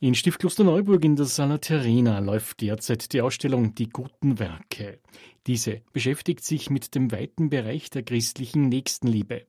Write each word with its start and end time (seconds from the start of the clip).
In 0.00 0.14
Stiftkloster 0.14 0.62
Neuburg 0.62 1.04
in 1.04 1.16
der 1.16 1.26
Sala 1.26 1.58
Terena 1.58 2.20
läuft 2.20 2.60
derzeit 2.60 3.12
die 3.12 3.20
Ausstellung 3.20 3.74
Die 3.74 3.88
guten 3.88 4.38
Werke. 4.38 5.00
Diese 5.48 5.82
beschäftigt 5.92 6.44
sich 6.44 6.70
mit 6.70 6.94
dem 6.94 7.10
weiten 7.10 7.50
Bereich 7.50 7.90
der 7.90 8.04
christlichen 8.04 8.68
Nächstenliebe. 8.68 9.44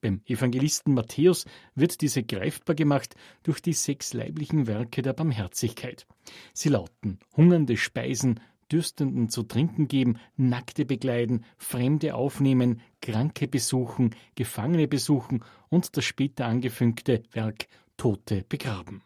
Beim 0.00 0.20
Evangelisten 0.26 0.94
Matthäus 0.94 1.44
wird 1.76 2.00
diese 2.00 2.24
greifbar 2.24 2.74
gemacht 2.74 3.14
durch 3.44 3.62
die 3.62 3.74
sechs 3.74 4.12
leiblichen 4.12 4.66
Werke 4.66 5.02
der 5.02 5.12
Barmherzigkeit. 5.12 6.04
Sie 6.52 6.70
lauten 6.70 7.20
Hungernde 7.36 7.76
speisen, 7.76 8.40
Dürstenden 8.72 9.28
zu 9.28 9.44
trinken 9.44 9.86
geben, 9.86 10.18
Nackte 10.36 10.84
begleiten, 10.84 11.44
Fremde 11.58 12.16
aufnehmen, 12.16 12.80
Kranke 13.00 13.46
besuchen, 13.46 14.16
Gefangene 14.34 14.88
besuchen 14.88 15.44
und 15.68 15.96
das 15.96 16.04
später 16.04 16.46
angefügte 16.46 17.22
Werk 17.30 17.68
Tote 17.96 18.44
begraben. 18.48 19.02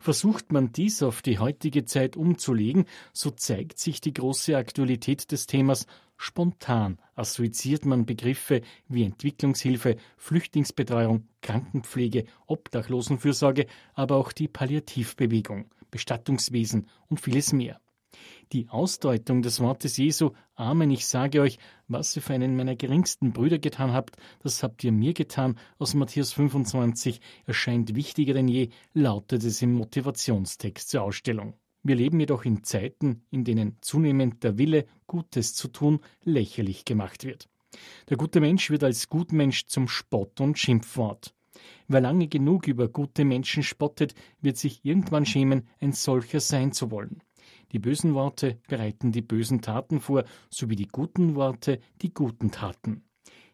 Versucht 0.00 0.52
man 0.52 0.72
dies 0.72 1.02
auf 1.02 1.22
die 1.22 1.38
heutige 1.38 1.84
Zeit 1.84 2.16
umzulegen, 2.16 2.86
so 3.12 3.30
zeigt 3.30 3.78
sich 3.78 4.00
die 4.00 4.14
große 4.14 4.56
Aktualität 4.56 5.30
des 5.32 5.46
Themas 5.46 5.86
spontan 6.16 6.98
assoziiert 7.14 7.84
man 7.84 8.06
Begriffe 8.06 8.62
wie 8.88 9.04
Entwicklungshilfe, 9.04 9.96
Flüchtlingsbetreuung, 10.16 11.28
Krankenpflege, 11.42 12.24
Obdachlosenfürsorge, 12.46 13.66
aber 13.94 14.16
auch 14.16 14.32
die 14.32 14.48
Palliativbewegung, 14.48 15.70
Bestattungswesen 15.90 16.88
und 17.08 17.20
vieles 17.20 17.52
mehr. 17.52 17.80
Die 18.52 18.68
Ausdeutung 18.68 19.42
des 19.42 19.58
Wortes 19.58 19.96
Jesu, 19.96 20.30
Amen, 20.54 20.92
ich 20.92 21.06
sage 21.06 21.40
euch, 21.40 21.58
was 21.88 22.14
ihr 22.14 22.22
für 22.22 22.34
einen 22.34 22.56
meiner 22.56 22.76
geringsten 22.76 23.32
Brüder 23.32 23.58
getan 23.58 23.92
habt, 23.92 24.16
das 24.40 24.62
habt 24.62 24.84
ihr 24.84 24.92
mir 24.92 25.14
getan, 25.14 25.58
aus 25.78 25.94
Matthäus 25.94 26.32
25, 26.32 27.20
erscheint 27.44 27.96
wichtiger 27.96 28.34
denn 28.34 28.46
je, 28.46 28.68
lautet 28.94 29.42
es 29.42 29.62
im 29.62 29.72
Motivationstext 29.72 30.90
zur 30.90 31.02
Ausstellung. 31.02 31.54
Wir 31.82 31.96
leben 31.96 32.20
jedoch 32.20 32.44
in 32.44 32.62
Zeiten, 32.62 33.24
in 33.30 33.42
denen 33.42 33.78
zunehmend 33.80 34.44
der 34.44 34.58
Wille, 34.58 34.86
Gutes 35.08 35.54
zu 35.54 35.66
tun, 35.66 35.98
lächerlich 36.22 36.84
gemacht 36.84 37.24
wird. 37.24 37.48
Der 38.08 38.16
gute 38.16 38.40
Mensch 38.40 38.70
wird 38.70 38.84
als 38.84 39.08
Gutmensch 39.08 39.66
zum 39.66 39.88
Spott 39.88 40.40
und 40.40 40.56
Schimpfwort. 40.56 41.34
Wer 41.88 42.00
lange 42.00 42.28
genug 42.28 42.68
über 42.68 42.86
gute 42.86 43.24
Menschen 43.24 43.64
spottet, 43.64 44.14
wird 44.40 44.56
sich 44.56 44.84
irgendwann 44.84 45.26
schämen, 45.26 45.66
ein 45.80 45.92
solcher 45.92 46.38
sein 46.38 46.70
zu 46.70 46.92
wollen. 46.92 47.22
Die 47.72 47.78
bösen 47.78 48.14
Worte 48.14 48.58
bereiten 48.68 49.12
die 49.12 49.22
bösen 49.22 49.60
Taten 49.60 50.00
vor, 50.00 50.24
sowie 50.50 50.76
die 50.76 50.88
guten 50.88 51.34
Worte 51.34 51.80
die 52.02 52.12
guten 52.14 52.50
Taten. 52.50 53.02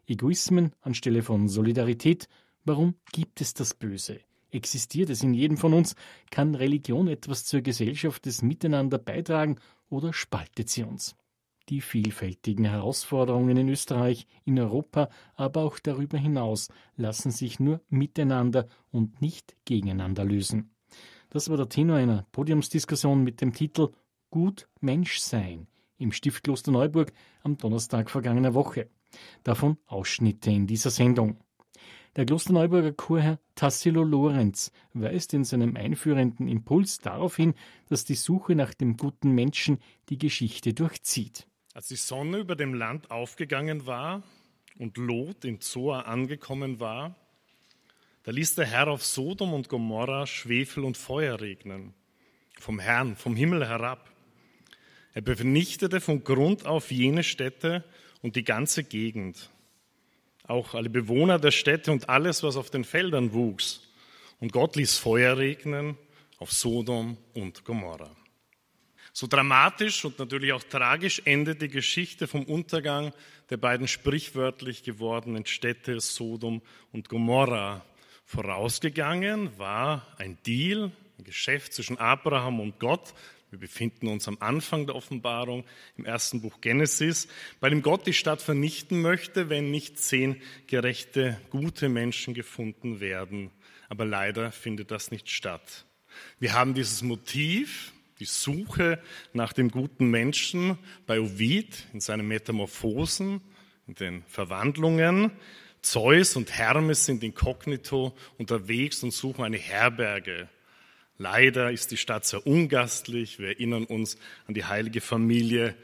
Egoismen 0.06 0.72
anstelle 0.80 1.22
von 1.22 1.48
Solidarität. 1.48 2.28
Warum 2.64 2.94
gibt 3.12 3.40
es 3.40 3.54
das 3.54 3.74
Böse? 3.74 4.20
Existiert 4.50 5.08
es 5.08 5.22
in 5.22 5.32
jedem 5.32 5.56
von 5.56 5.72
uns? 5.72 5.96
Kann 6.30 6.54
Religion 6.54 7.08
etwas 7.08 7.44
zur 7.44 7.62
Gesellschaft 7.62 8.26
des 8.26 8.42
Miteinander 8.42 8.98
beitragen 8.98 9.56
oder 9.88 10.12
spaltet 10.12 10.68
sie 10.68 10.82
uns? 10.84 11.16
Die 11.68 11.80
vielfältigen 11.80 12.64
Herausforderungen 12.64 13.56
in 13.56 13.68
Österreich, 13.68 14.26
in 14.44 14.58
Europa, 14.58 15.08
aber 15.36 15.62
auch 15.62 15.78
darüber 15.78 16.18
hinaus 16.18 16.68
lassen 16.96 17.30
sich 17.30 17.60
nur 17.60 17.80
miteinander 17.88 18.66
und 18.90 19.22
nicht 19.22 19.56
gegeneinander 19.64 20.24
lösen. 20.24 20.70
Das 21.30 21.48
war 21.48 21.56
der 21.56 21.68
Tenor 21.68 21.96
einer 21.96 22.26
Podiumsdiskussion 22.32 23.22
mit 23.22 23.40
dem 23.40 23.54
Titel 23.54 23.92
Gut 24.32 24.66
Mensch 24.80 25.18
sein 25.18 25.68
im 25.98 26.10
Stiftkloster 26.10 26.72
Neuburg 26.72 27.12
am 27.42 27.58
Donnerstag 27.58 28.08
vergangener 28.08 28.54
Woche. 28.54 28.88
Davon 29.44 29.76
Ausschnitte 29.84 30.50
in 30.50 30.66
dieser 30.66 30.90
Sendung. 30.90 31.36
Der 32.16 32.24
Klosterneuburger 32.24 32.94
Chorherr 32.94 33.38
Tassilo 33.56 34.02
Lorenz 34.02 34.72
weist 34.94 35.34
in 35.34 35.44
seinem 35.44 35.76
einführenden 35.76 36.48
Impuls 36.48 36.96
darauf 36.96 37.36
hin, 37.36 37.52
dass 37.90 38.06
die 38.06 38.14
Suche 38.14 38.54
nach 38.54 38.72
dem 38.72 38.96
guten 38.96 39.32
Menschen 39.32 39.80
die 40.08 40.16
Geschichte 40.16 40.72
durchzieht. 40.72 41.46
Als 41.74 41.88
die 41.88 41.96
Sonne 41.96 42.38
über 42.38 42.56
dem 42.56 42.72
Land 42.72 43.10
aufgegangen 43.10 43.84
war 43.84 44.22
und 44.78 44.96
Lot 44.96 45.44
in 45.44 45.60
Zoa 45.60 46.00
angekommen 46.00 46.80
war, 46.80 47.14
da 48.22 48.30
ließ 48.30 48.54
der 48.54 48.64
Herr 48.64 48.88
auf 48.88 49.04
Sodom 49.04 49.52
und 49.52 49.68
Gomorra 49.68 50.26
Schwefel 50.26 50.84
und 50.84 50.96
Feuer 50.96 51.38
regnen, 51.42 51.92
vom 52.58 52.78
Herrn, 52.78 53.14
vom 53.14 53.36
Himmel 53.36 53.68
herab. 53.68 54.11
Er 55.14 55.22
vernichtete 55.22 56.00
von 56.00 56.24
Grund 56.24 56.66
auf 56.66 56.90
jene 56.90 57.22
Städte 57.22 57.84
und 58.22 58.36
die 58.36 58.44
ganze 58.44 58.84
Gegend, 58.84 59.50
auch 60.44 60.74
alle 60.74 60.90
Bewohner 60.90 61.38
der 61.38 61.50
Städte 61.50 61.92
und 61.92 62.08
alles, 62.08 62.42
was 62.42 62.56
auf 62.56 62.70
den 62.70 62.84
Feldern 62.84 63.32
wuchs. 63.32 63.88
Und 64.40 64.52
Gott 64.52 64.76
ließ 64.76 64.98
Feuer 64.98 65.36
regnen 65.36 65.96
auf 66.38 66.52
Sodom 66.52 67.16
und 67.34 67.64
Gomorra. 67.64 68.10
So 69.12 69.26
dramatisch 69.26 70.04
und 70.06 70.18
natürlich 70.18 70.52
auch 70.54 70.62
tragisch 70.62 71.20
endet 71.26 71.60
die 71.60 71.68
Geschichte 71.68 72.26
vom 72.26 72.44
Untergang 72.44 73.12
der 73.50 73.58
beiden 73.58 73.86
sprichwörtlich 73.86 74.82
gewordenen 74.82 75.44
Städte 75.44 76.00
Sodom 76.00 76.62
und 76.92 77.10
Gomorra. 77.10 77.84
Vorausgegangen 78.24 79.56
war 79.58 80.06
ein 80.16 80.38
Deal, 80.46 80.90
ein 81.18 81.24
Geschäft 81.24 81.74
zwischen 81.74 81.98
Abraham 81.98 82.60
und 82.60 82.80
Gott, 82.80 83.12
wir 83.52 83.58
befinden 83.58 84.08
uns 84.08 84.28
am 84.28 84.38
Anfang 84.40 84.86
der 84.86 84.96
Offenbarung 84.96 85.66
im 85.98 86.06
ersten 86.06 86.40
Buch 86.40 86.62
Genesis, 86.62 87.28
bei 87.60 87.68
dem 87.68 87.82
Gott 87.82 88.06
die 88.06 88.14
Stadt 88.14 88.40
vernichten 88.40 89.02
möchte, 89.02 89.50
wenn 89.50 89.70
nicht 89.70 89.98
zehn 89.98 90.40
gerechte, 90.66 91.38
gute 91.50 91.90
Menschen 91.90 92.32
gefunden 92.32 93.00
werden. 93.00 93.50
Aber 93.90 94.06
leider 94.06 94.52
findet 94.52 94.90
das 94.90 95.10
nicht 95.10 95.28
statt. 95.28 95.84
Wir 96.38 96.54
haben 96.54 96.72
dieses 96.72 97.02
Motiv, 97.02 97.92
die 98.20 98.24
Suche 98.24 98.98
nach 99.34 99.52
dem 99.52 99.70
guten 99.70 100.06
Menschen 100.06 100.78
bei 101.06 101.20
Ovid 101.20 101.86
in 101.92 102.00
seinen 102.00 102.26
Metamorphosen, 102.26 103.42
in 103.86 103.94
den 103.96 104.22
Verwandlungen. 104.28 105.30
Zeus 105.82 106.36
und 106.36 106.56
Hermes 106.56 107.04
sind 107.04 107.22
inkognito 107.22 108.16
unterwegs 108.38 109.02
und 109.02 109.10
suchen 109.10 109.44
eine 109.44 109.58
Herberge 109.58 110.48
Leider 111.22 111.70
ist 111.70 111.92
die 111.92 111.96
Stadt 111.96 112.24
sehr 112.24 112.44
ungastlich. 112.48 113.38
Wir 113.38 113.50
erinnern 113.50 113.84
uns 113.84 114.18
an 114.48 114.54
die 114.54 114.64
heilige 114.64 115.00
Familie 115.00 115.76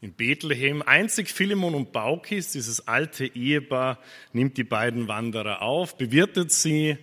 in 0.00 0.14
Bethlehem. 0.14 0.80
Einzig 0.80 1.28
Philemon 1.28 1.74
und 1.74 1.92
Baukis, 1.92 2.52
dieses 2.52 2.88
alte 2.88 3.26
Ehepaar, 3.26 3.98
nimmt 4.32 4.56
die 4.56 4.64
beiden 4.64 5.06
Wanderer 5.06 5.60
auf, 5.60 5.98
bewirtet 5.98 6.50
sie 6.50 6.96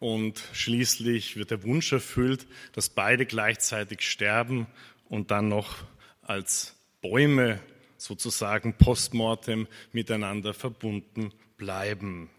und 0.00 0.42
schließlich 0.52 1.36
wird 1.36 1.52
der 1.52 1.62
Wunsch 1.62 1.92
erfüllt, 1.92 2.48
dass 2.72 2.88
beide 2.88 3.24
gleichzeitig 3.24 4.00
sterben 4.00 4.66
und 5.08 5.30
dann 5.30 5.46
noch 5.46 5.84
als 6.22 6.74
Bäume 7.02 7.60
sozusagen 7.98 8.74
postmortem 8.74 9.68
miteinander 9.92 10.54
verbunden 10.54 11.32
bleiben. 11.56 12.30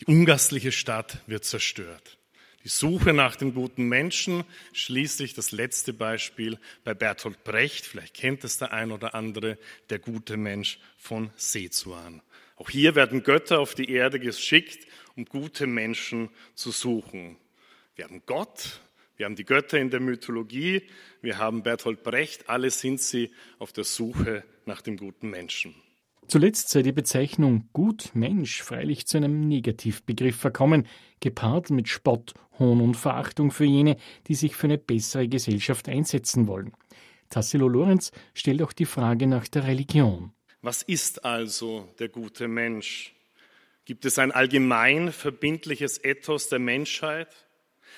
Die 0.00 0.04
ungastliche 0.04 0.72
Stadt 0.72 1.22
wird 1.26 1.46
zerstört. 1.46 2.18
Die 2.62 2.68
Suche 2.68 3.14
nach 3.14 3.36
dem 3.36 3.54
guten 3.54 3.88
Menschen, 3.88 4.44
schließlich 4.74 5.32
das 5.32 5.50
letzte 5.50 5.94
Beispiel 5.94 6.58
bei 6.84 6.92
Bertolt 6.92 7.42
Brecht, 7.42 7.86
vielleicht 7.86 8.14
kennt 8.14 8.44
es 8.44 8.58
der 8.58 8.72
ein 8.72 8.92
oder 8.92 9.14
andere, 9.14 9.56
der 9.88 9.98
gute 9.98 10.36
Mensch 10.36 10.78
von 10.98 11.30
Sezuan. 11.36 12.20
Auch 12.56 12.68
hier 12.68 12.94
werden 12.94 13.22
Götter 13.22 13.60
auf 13.60 13.74
die 13.74 13.90
Erde 13.90 14.20
geschickt, 14.20 14.86
um 15.16 15.24
gute 15.24 15.66
Menschen 15.66 16.28
zu 16.54 16.70
suchen. 16.70 17.38
Wir 17.96 18.04
haben 18.04 18.22
Gott, 18.26 18.80
wir 19.16 19.24
haben 19.24 19.36
die 19.36 19.46
Götter 19.46 19.78
in 19.78 19.88
der 19.88 20.00
Mythologie, 20.00 20.82
wir 21.22 21.38
haben 21.38 21.62
Bertolt 21.62 22.02
Brecht, 22.02 22.50
alle 22.50 22.70
sind 22.70 23.00
sie 23.00 23.30
auf 23.58 23.72
der 23.72 23.84
Suche 23.84 24.44
nach 24.66 24.82
dem 24.82 24.98
guten 24.98 25.30
Menschen. 25.30 25.74
Zuletzt 26.30 26.68
sei 26.68 26.82
die 26.82 26.92
Bezeichnung 26.92 27.68
Gut 27.72 28.10
Mensch 28.14 28.62
freilich 28.62 29.04
zu 29.08 29.16
einem 29.16 29.48
Negativbegriff 29.48 30.36
verkommen, 30.36 30.86
gepaart 31.18 31.70
mit 31.70 31.88
Spott, 31.88 32.34
Hohn 32.56 32.80
und 32.80 32.94
Verachtung 32.94 33.50
für 33.50 33.64
jene, 33.64 33.96
die 34.28 34.36
sich 34.36 34.54
für 34.54 34.68
eine 34.68 34.78
bessere 34.78 35.26
Gesellschaft 35.26 35.88
einsetzen 35.88 36.46
wollen. 36.46 36.72
Tassilo 37.30 37.66
Lorenz 37.66 38.12
stellt 38.32 38.62
auch 38.62 38.72
die 38.72 38.86
Frage 38.86 39.26
nach 39.26 39.48
der 39.48 39.66
Religion. 39.66 40.32
Was 40.62 40.82
ist 40.82 41.24
also 41.24 41.88
der 41.98 42.08
gute 42.08 42.46
Mensch? 42.46 43.12
Gibt 43.84 44.04
es 44.04 44.16
ein 44.20 44.30
allgemein 44.30 45.10
verbindliches 45.10 45.98
Ethos 46.04 46.48
der 46.48 46.60
Menschheit? 46.60 47.34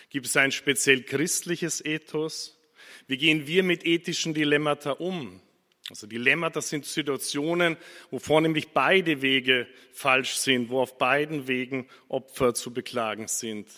Gibt 0.09 0.25
es 0.25 0.39
ein 0.39 0.53
speziell 0.53 1.03
christliches 1.03 1.85
Ethos? 1.85 2.59
Wie 3.07 3.19
gehen 3.19 3.47
wir 3.47 3.63
mit 3.63 3.85
ethischen 3.85 4.33
Dilemmata 4.33 4.93
um? 4.93 5.43
Also 5.91 6.07
Dilemmata 6.07 6.61
sind 6.61 6.87
Situationen, 6.87 7.77
wo 8.11 8.19
vornehmlich 8.19 8.69
beide 8.69 9.21
Wege 9.21 9.67
falsch 9.93 10.35
sind, 10.37 10.71
wo 10.71 10.81
auf 10.81 10.97
beiden 10.97 11.49
Wegen 11.49 11.89
Opfer 12.09 12.55
zu 12.55 12.73
beklagen 12.73 13.27
sind. 13.27 13.69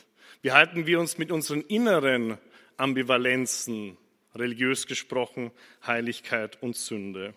Wie 0.42 0.52
halten 0.52 0.86
wir 0.86 1.00
uns 1.00 1.16
mit 1.16 1.32
unseren 1.32 1.62
inneren 1.62 2.38
Ambivalenzen, 2.76 3.96
religiös 4.34 4.86
gesprochen, 4.86 5.50
Heiligkeit 5.86 6.62
und 6.62 6.76
Sünde? 6.76 7.34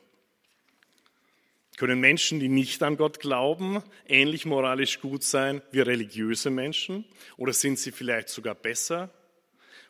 Können 1.77 1.99
Menschen, 1.99 2.39
die 2.39 2.49
nicht 2.49 2.81
an 2.81 2.97
Gott 2.97 3.19
glauben, 3.19 3.83
ähnlich 4.07 4.45
moralisch 4.45 4.99
gut 4.99 5.23
sein 5.23 5.61
wie 5.71 5.79
religiöse 5.79 6.49
Menschen? 6.49 7.05
Oder 7.37 7.53
sind 7.53 7.77
sie 7.77 7.91
vielleicht 7.91 8.29
sogar 8.29 8.55
besser? 8.55 9.11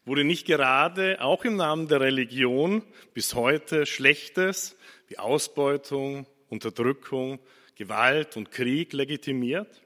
Wurde 0.08 0.24
nicht 0.24 0.48
gerade, 0.48 1.20
auch 1.20 1.44
im 1.44 1.58
Namen 1.58 1.90
der 1.90 2.00
Religion, 2.00 2.82
bis 3.14 3.36
heute 3.36 3.86
Schlechtes 3.86 4.78
wie 5.10 5.18
Ausbeutung, 5.18 6.26
Unterdrückung, 6.48 7.40
Gewalt 7.76 8.38
und 8.38 8.50
Krieg 8.50 8.94
legitimiert? 8.94 9.82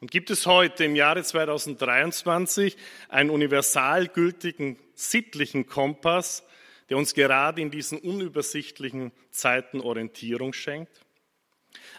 Und 0.00 0.10
gibt 0.10 0.30
es 0.30 0.44
heute 0.44 0.84
im 0.84 0.96
Jahre 0.96 1.22
2023 1.22 2.76
einen 3.08 3.30
universal 3.30 4.08
gültigen 4.08 4.76
sittlichen 4.94 5.66
Kompass, 5.66 6.44
der 6.90 6.96
uns 6.96 7.14
gerade 7.14 7.62
in 7.62 7.70
diesen 7.70 7.98
unübersichtlichen 7.98 9.12
Zeiten 9.30 9.80
Orientierung 9.80 10.52
schenkt? 10.52 11.00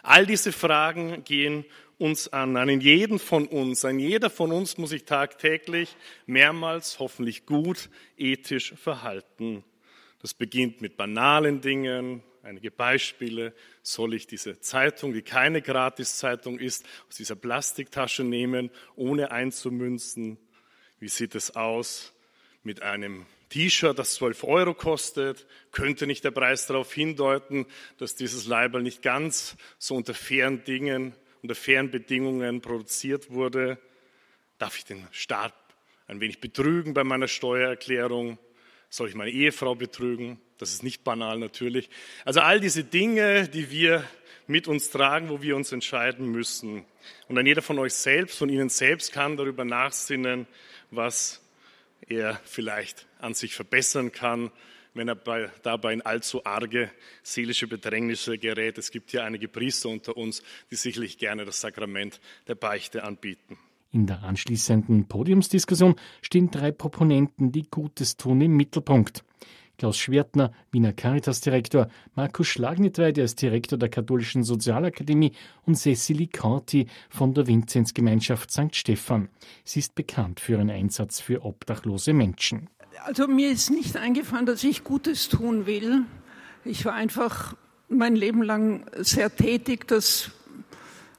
All 0.02 0.26
diese 0.26 0.52
Fragen 0.52 1.24
gehen 1.24 1.64
uns 1.98 2.28
an, 2.28 2.56
an 2.56 2.80
jeden 2.80 3.18
von 3.18 3.46
uns. 3.46 3.84
An 3.84 3.98
jeder 3.98 4.30
von 4.30 4.52
uns 4.52 4.78
muss 4.78 4.90
sich 4.90 5.04
tagtäglich 5.04 5.96
mehrmals 6.26 6.98
hoffentlich 6.98 7.44
gut 7.44 7.90
ethisch 8.16 8.74
verhalten. 8.74 9.64
Das 10.20 10.34
beginnt 10.34 10.80
mit 10.80 10.96
banalen 10.96 11.60
Dingen. 11.60 12.22
Einige 12.42 12.70
Beispiele. 12.70 13.52
Soll 13.82 14.14
ich 14.14 14.26
diese 14.26 14.60
Zeitung, 14.60 15.12
die 15.12 15.22
keine 15.22 15.60
Gratiszeitung 15.60 16.58
ist, 16.58 16.86
aus 17.08 17.16
dieser 17.16 17.36
Plastiktasche 17.36 18.24
nehmen, 18.24 18.70
ohne 18.96 19.32
einzumünzen? 19.32 20.38
Wie 20.98 21.08
sieht 21.08 21.34
es 21.34 21.54
aus 21.54 22.14
mit 22.62 22.82
einem 22.82 23.26
T-Shirt, 23.48 23.98
das 23.98 24.14
12 24.14 24.44
Euro 24.44 24.74
kostet, 24.74 25.46
könnte 25.72 26.06
nicht 26.06 26.24
der 26.24 26.30
Preis 26.30 26.66
darauf 26.66 26.92
hindeuten, 26.92 27.66
dass 27.96 28.14
dieses 28.14 28.46
Leiberl 28.46 28.82
nicht 28.82 29.02
ganz 29.02 29.56
so 29.78 29.94
unter 29.94 30.14
fairen 30.14 30.64
Dingen, 30.64 31.14
unter 31.48 31.54
fairen 31.58 31.90
Bedingungen 31.90 32.60
produziert 32.60 33.30
wurde? 33.30 33.78
Darf 34.58 34.76
ich 34.76 34.84
den 34.84 35.08
Staat 35.12 35.54
ein 36.06 36.20
wenig 36.20 36.42
betrügen 36.42 36.92
bei 36.92 37.04
meiner 37.04 37.26
Steuererklärung? 37.26 38.38
Soll 38.90 39.08
ich 39.08 39.14
meine 39.14 39.30
Ehefrau 39.30 39.74
betrügen? 39.74 40.38
Das 40.58 40.74
ist 40.74 40.82
nicht 40.82 41.04
banal 41.04 41.38
natürlich. 41.38 41.88
Also 42.26 42.40
all 42.40 42.60
diese 42.60 42.84
Dinge, 42.84 43.48
die 43.48 43.70
wir 43.70 44.04
mit 44.46 44.68
uns 44.68 44.90
tragen, 44.90 45.30
wo 45.30 45.40
wir 45.40 45.56
uns 45.56 45.72
entscheiden 45.72 46.30
müssen. 46.30 46.84
Und 47.28 47.36
dann 47.36 47.46
jeder 47.46 47.62
von 47.62 47.78
euch 47.78 47.94
selbst, 47.94 48.36
von 48.36 48.50
Ihnen 48.50 48.68
selbst 48.68 49.14
kann 49.14 49.38
darüber 49.38 49.64
nachsinnen, 49.64 50.46
was 50.90 51.40
er 52.08 52.38
vielleicht 52.44 53.06
an 53.20 53.32
sich 53.32 53.54
verbessern 53.54 54.12
kann, 54.12 54.52
wenn 54.98 55.08
er 55.08 55.14
bei, 55.14 55.48
dabei 55.62 55.94
in 55.94 56.02
allzu 56.02 56.44
arge 56.44 56.90
seelische 57.22 57.66
Bedrängnisse 57.66 58.36
gerät. 58.36 58.76
Es 58.76 58.90
gibt 58.90 59.10
hier 59.10 59.24
einige 59.24 59.48
Priester 59.48 59.88
unter 59.88 60.16
uns, 60.16 60.42
die 60.70 60.76
sicherlich 60.76 61.16
gerne 61.16 61.44
das 61.44 61.60
Sakrament 61.60 62.20
der 62.46 62.56
Beichte 62.56 63.04
anbieten. 63.04 63.56
In 63.90 64.06
der 64.06 64.22
anschließenden 64.22 65.08
Podiumsdiskussion 65.08 65.96
stehen 66.20 66.50
drei 66.50 66.72
Proponenten, 66.72 67.52
die 67.52 67.62
Gutes 67.70 68.18
tun, 68.18 68.40
im 68.42 68.54
Mittelpunkt. 68.54 69.24
Klaus 69.78 69.96
Schwertner, 69.96 70.52
Wiener 70.72 70.92
Caritas-Direktor, 70.92 71.88
Markus 72.16 72.48
Schlagnitweide 72.48 73.22
als 73.22 73.36
Direktor 73.36 73.78
der 73.78 73.88
Katholischen 73.88 74.42
Sozialakademie 74.42 75.32
und 75.64 75.76
Cecily 75.76 76.26
Corti 76.26 76.88
von 77.08 77.32
der 77.32 77.46
Vinzenzgemeinschaft 77.46 78.50
St. 78.50 78.74
Stephan. 78.74 79.28
Sie 79.64 79.78
ist 79.78 79.94
bekannt 79.94 80.40
für 80.40 80.54
ihren 80.54 80.70
Einsatz 80.70 81.20
für 81.20 81.44
obdachlose 81.44 82.12
Menschen. 82.12 82.68
Also 83.04 83.26
mir 83.26 83.50
ist 83.50 83.70
nicht 83.70 83.96
eingefallen, 83.96 84.46
dass 84.46 84.64
ich 84.64 84.84
Gutes 84.84 85.28
tun 85.28 85.66
will. 85.66 86.04
Ich 86.64 86.84
war 86.84 86.94
einfach 86.94 87.54
mein 87.88 88.16
Leben 88.16 88.42
lang 88.42 88.84
sehr 88.96 89.34
tätig. 89.34 89.86
Das 89.88 90.30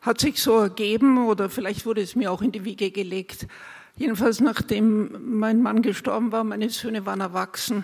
hat 0.01 0.19
sich 0.19 0.41
so 0.41 0.57
ergeben 0.57 1.25
oder 1.25 1.49
vielleicht 1.49 1.85
wurde 1.85 2.01
es 2.01 2.15
mir 2.15 2.31
auch 2.31 2.41
in 2.41 2.51
die 2.51 2.65
Wiege 2.65 2.91
gelegt. 2.91 3.47
Jedenfalls 3.95 4.39
nachdem 4.39 5.37
mein 5.39 5.61
Mann 5.61 5.81
gestorben 5.81 6.31
war, 6.31 6.43
meine 6.43 6.69
Söhne 6.69 7.05
waren 7.05 7.21
erwachsen 7.21 7.83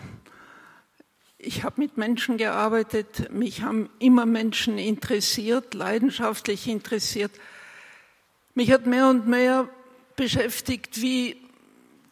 ich 1.46 1.64
habe 1.64 1.82
mit 1.82 1.98
Menschen 1.98 2.38
gearbeitet, 2.38 3.32
mich 3.32 3.62
haben 3.62 3.90
immer 4.00 4.26
Menschen 4.26 4.78
interessiert, 4.78 5.74
leidenschaftlich 5.74 6.68
interessiert. 6.68 7.32
Mich 8.56 8.72
hat 8.72 8.88
mehr 8.88 9.10
und 9.10 9.28
mehr 9.28 9.70
beschäftigt, 10.16 11.02
wie 11.02 11.38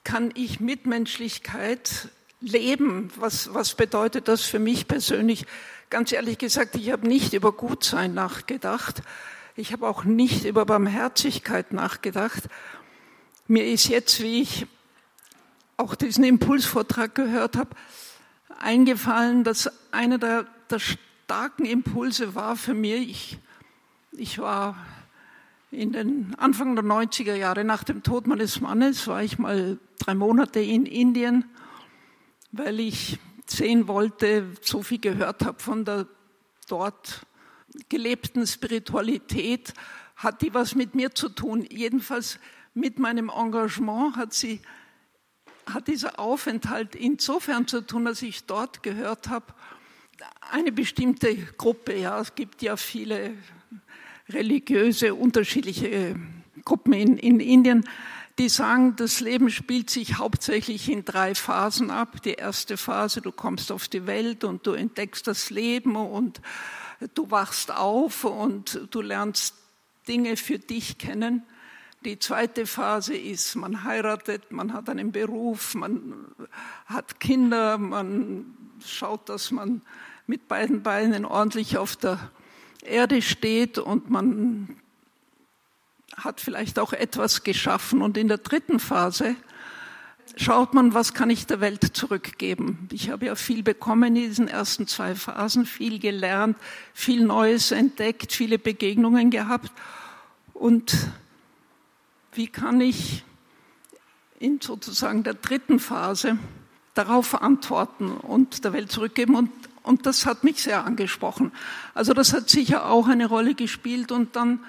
kann 0.03 0.31
ich 0.35 0.59
Mitmenschlichkeit 0.59 2.09
leben? 2.41 3.11
Was, 3.15 3.53
was 3.53 3.75
bedeutet 3.75 4.27
das 4.27 4.41
für 4.41 4.59
mich 4.59 4.87
persönlich? 4.87 5.45
Ganz 5.89 6.11
ehrlich 6.11 6.37
gesagt, 6.37 6.75
ich 6.75 6.91
habe 6.91 7.07
nicht 7.07 7.33
über 7.33 7.51
Gutsein 7.51 8.13
nachgedacht. 8.13 9.01
Ich 9.55 9.71
habe 9.71 9.87
auch 9.87 10.03
nicht 10.03 10.45
über 10.45 10.65
Barmherzigkeit 10.65 11.73
nachgedacht. 11.73 12.43
Mir 13.47 13.65
ist 13.65 13.87
jetzt, 13.87 14.21
wie 14.21 14.41
ich 14.41 14.65
auch 15.77 15.95
diesen 15.95 16.23
Impulsvortrag 16.23 17.13
gehört 17.13 17.55
habe, 17.55 17.71
eingefallen, 18.59 19.43
dass 19.43 19.69
einer 19.91 20.17
der, 20.17 20.47
der 20.69 20.79
starken 20.79 21.65
Impulse 21.65 22.35
war 22.35 22.55
für 22.55 22.73
mich. 22.73 23.37
Ich 24.11 24.39
war 24.39 24.75
in 25.73 25.91
den 25.91 26.35
Anfang 26.35 26.75
der 26.75 26.85
90er 26.85 27.35
Jahre 27.35 27.63
nach 27.63 27.83
dem 27.83 28.03
Tod 28.03 28.27
meines 28.27 28.61
Mannes, 28.61 29.07
war 29.07 29.23
ich 29.23 29.39
mal 29.39 29.79
drei 29.99 30.13
Monate 30.13 30.59
in 30.59 30.85
Indien, 30.85 31.45
weil 32.51 32.79
ich 32.79 33.19
sehen 33.47 33.87
wollte, 33.87 34.51
so 34.61 34.83
viel 34.83 34.99
gehört 34.99 35.43
habe 35.43 35.59
von 35.59 35.83
der 35.83 36.07
dort 36.67 37.25
gelebten 37.89 38.45
Spiritualität, 38.45 39.73
hat 40.15 40.41
die 40.41 40.53
was 40.53 40.75
mit 40.75 40.95
mir 40.95 41.15
zu 41.15 41.29
tun. 41.29 41.65
Jedenfalls 41.69 42.39
mit 42.73 42.99
meinem 42.99 43.29
Engagement 43.29 44.15
hat 44.15 44.33
sie 44.33 44.61
hat 45.65 45.87
dieser 45.87 46.19
Aufenthalt 46.19 46.93
insofern 46.93 47.67
zu 47.67 47.81
tun, 47.81 48.05
dass 48.05 48.21
ich 48.21 48.45
dort 48.45 48.83
gehört 48.83 49.29
habe, 49.29 49.53
eine 50.51 50.73
bestimmte 50.73 51.35
Gruppe, 51.35 51.95
ja, 51.95 52.19
es 52.19 52.35
gibt 52.35 52.61
ja 52.61 52.75
viele 52.75 53.33
religiöse, 54.29 55.15
unterschiedliche 55.15 56.15
Gruppen 56.63 56.93
in, 56.93 57.17
in 57.17 57.39
Indien, 57.39 57.83
die 58.39 58.49
sagen, 58.49 58.95
das 58.95 59.19
Leben 59.19 59.49
spielt 59.49 59.89
sich 59.89 60.17
hauptsächlich 60.17 60.89
in 60.89 61.05
drei 61.05 61.35
Phasen 61.35 61.91
ab. 61.91 62.21
Die 62.23 62.33
erste 62.33 62.77
Phase, 62.77 63.21
du 63.21 63.31
kommst 63.31 63.71
auf 63.71 63.87
die 63.87 64.07
Welt 64.07 64.43
und 64.43 64.65
du 64.65 64.71
entdeckst 64.71 65.27
das 65.27 65.49
Leben 65.49 65.95
und 65.95 66.41
du 67.13 67.29
wachst 67.29 67.71
auf 67.71 68.23
und 68.23 68.87
du 68.89 69.01
lernst 69.01 69.55
Dinge 70.07 70.35
für 70.35 70.57
dich 70.57 70.97
kennen. 70.97 71.43
Die 72.05 72.19
zweite 72.19 72.65
Phase 72.65 73.15
ist, 73.15 73.55
man 73.55 73.83
heiratet, 73.83 74.51
man 74.51 74.73
hat 74.73 74.89
einen 74.89 75.11
Beruf, 75.11 75.75
man 75.75 76.25
hat 76.85 77.19
Kinder, 77.19 77.77
man 77.77 78.57
schaut, 78.85 79.29
dass 79.29 79.51
man 79.51 79.81
mit 80.27 80.47
beiden 80.47 80.83
Beinen 80.83 81.23
ordentlich 81.23 81.77
auf 81.77 81.95
der 81.95 82.31
Erde 82.81 83.21
steht 83.21 83.77
und 83.77 84.09
man 84.09 84.77
hat 86.15 86.41
vielleicht 86.41 86.79
auch 86.79 86.93
etwas 86.93 87.43
geschaffen. 87.43 88.01
Und 88.01 88.17
in 88.17 88.27
der 88.27 88.37
dritten 88.37 88.79
Phase 88.79 89.35
schaut 90.35 90.73
man, 90.73 90.93
was 90.93 91.13
kann 91.13 91.29
ich 91.29 91.45
der 91.45 91.61
Welt 91.61 91.95
zurückgeben. 91.95 92.87
Ich 92.91 93.09
habe 93.09 93.27
ja 93.27 93.35
viel 93.35 93.63
bekommen 93.63 94.15
in 94.15 94.29
diesen 94.29 94.47
ersten 94.47 94.87
zwei 94.87 95.15
Phasen, 95.15 95.65
viel 95.65 95.99
gelernt, 95.99 96.57
viel 96.93 97.23
Neues 97.25 97.71
entdeckt, 97.71 98.33
viele 98.33 98.59
Begegnungen 98.59 99.29
gehabt. 99.29 99.71
Und 100.53 100.95
wie 102.33 102.47
kann 102.47 102.81
ich 102.81 103.23
in 104.39 104.59
sozusagen 104.59 105.23
der 105.23 105.35
dritten 105.35 105.79
Phase 105.79 106.37
darauf 106.93 107.41
antworten 107.41 108.11
und 108.11 108.63
der 108.63 108.73
Welt 108.73 108.91
zurückgeben. 108.91 109.35
Und, 109.35 109.49
und 109.83 110.05
das 110.05 110.25
hat 110.25 110.43
mich 110.43 110.63
sehr 110.63 110.85
angesprochen. 110.85 111.51
Also 111.93 112.13
das 112.13 112.33
hat 112.33 112.49
sicher 112.49 112.85
auch 112.89 113.07
eine 113.07 113.25
Rolle 113.25 113.53
gespielt. 113.53 114.11
Und 114.11 114.35
dann 114.35 114.59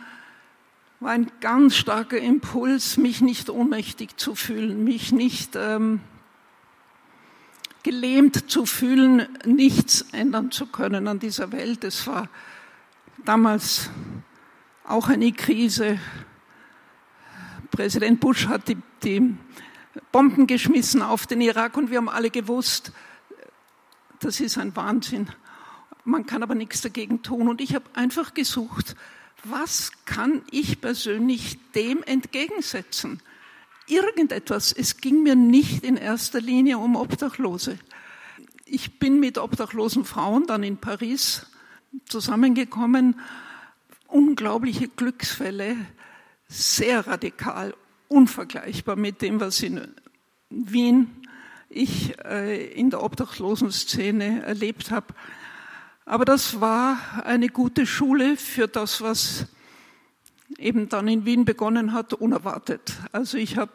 war 0.99 1.13
ein 1.13 1.31
ganz 1.41 1.77
starker 1.77 2.19
Impuls, 2.19 2.97
mich 2.97 3.21
nicht 3.21 3.49
ohnmächtig 3.49 4.17
zu 4.17 4.35
fühlen, 4.35 4.83
mich 4.83 5.13
nicht 5.13 5.55
ähm, 5.55 6.01
gelähmt 7.85 8.51
zu 8.51 8.67
fühlen, 8.67 9.29
nichts 9.45 10.07
ändern 10.13 10.51
zu 10.51 10.67
können 10.67 11.07
an 11.07 11.21
dieser 11.21 11.53
Welt. 11.53 11.85
Es 11.85 12.07
war 12.09 12.29
damals 13.25 13.91
auch 14.85 15.09
eine 15.09 15.33
Krise, 15.33 15.99
Präsident 17.71 18.21
Bush 18.21 18.47
hat 18.47 18.69
die, 18.69 18.77
die 19.03 19.37
Bomben 20.13 20.47
geschmissen 20.47 21.03
auf 21.03 21.27
den 21.27 21.41
Irak 21.41 21.77
und 21.77 21.91
wir 21.91 21.99
haben 21.99 22.09
alle 22.09 22.31
gewusst, 22.31 22.93
das 24.25 24.41
ist 24.41 24.59
ein 24.59 24.75
Wahnsinn. 24.77 25.29
Man 26.05 26.27
kann 26.27 26.43
aber 26.43 26.55
nichts 26.55 26.81
dagegen 26.81 27.23
tun. 27.23 27.49
Und 27.49 27.61
ich 27.61 27.75
habe 27.75 27.85
einfach 27.95 28.35
gesucht, 28.35 28.97
was 29.45 29.93
kann 30.07 30.43
ich 30.51 30.81
persönlich 30.81 31.59
dem 31.75 32.03
entgegensetzen? 32.03 33.21
Irgendetwas. 33.87 34.73
Es 34.73 34.99
ging 34.99 35.23
mir 35.23 35.37
nicht 35.37 35.85
in 35.85 35.97
erster 35.97 36.41
Linie 36.41 36.79
um 36.79 36.97
Obdachlose. 36.97 37.79
Ich 38.65 38.99
bin 38.99 39.21
mit 39.21 39.37
obdachlosen 39.37 40.05
Frauen 40.05 40.47
dann 40.47 40.63
in 40.63 40.79
Paris 40.79 41.47
zusammengekommen. 42.07 43.21
Unglaubliche 44.09 44.89
Glücksfälle 44.89 45.77
sehr 46.49 47.07
radikal, 47.07 47.75
unvergleichbar 48.09 48.97
mit 48.97 49.23
dem, 49.23 49.41
was 49.41 49.63
in 49.63 49.95
Wien 50.51 51.24
ich 51.75 52.15
äh, 52.25 52.67
in 52.73 52.91
der 52.91 53.03
Obdachlosenszene 53.03 54.43
erlebt 54.43 54.91
habe. 54.91 55.09
Aber 56.07 56.25
das 56.25 56.61
war 56.61 56.99
eine 57.25 57.49
gute 57.49 57.87
Schule 57.87 58.37
für 58.37 58.69
das, 58.69 59.01
was 59.01 59.47
eben 60.59 60.89
dann 60.89 61.09
in 61.09 61.25
Wien 61.25 61.45
begonnen 61.45 61.93
hat, 61.93 62.13
unerwartet. 62.13 62.93
Also 63.13 63.39
ich 63.39 63.57
habe 63.57 63.73